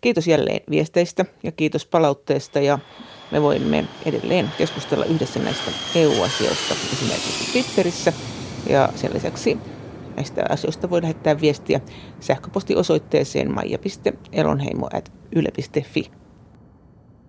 [0.00, 2.78] Kiitos jälleen viesteistä ja kiitos palautteesta ja
[3.30, 8.12] me voimme edelleen keskustella yhdessä näistä EU-asioista esimerkiksi Twitterissä
[8.68, 9.58] ja sen lisäksi
[10.18, 11.80] Näistä asioista voi lähettää viestiä
[12.20, 16.10] sähköpostiosoitteeseen maija.elonheimo.yle.fi.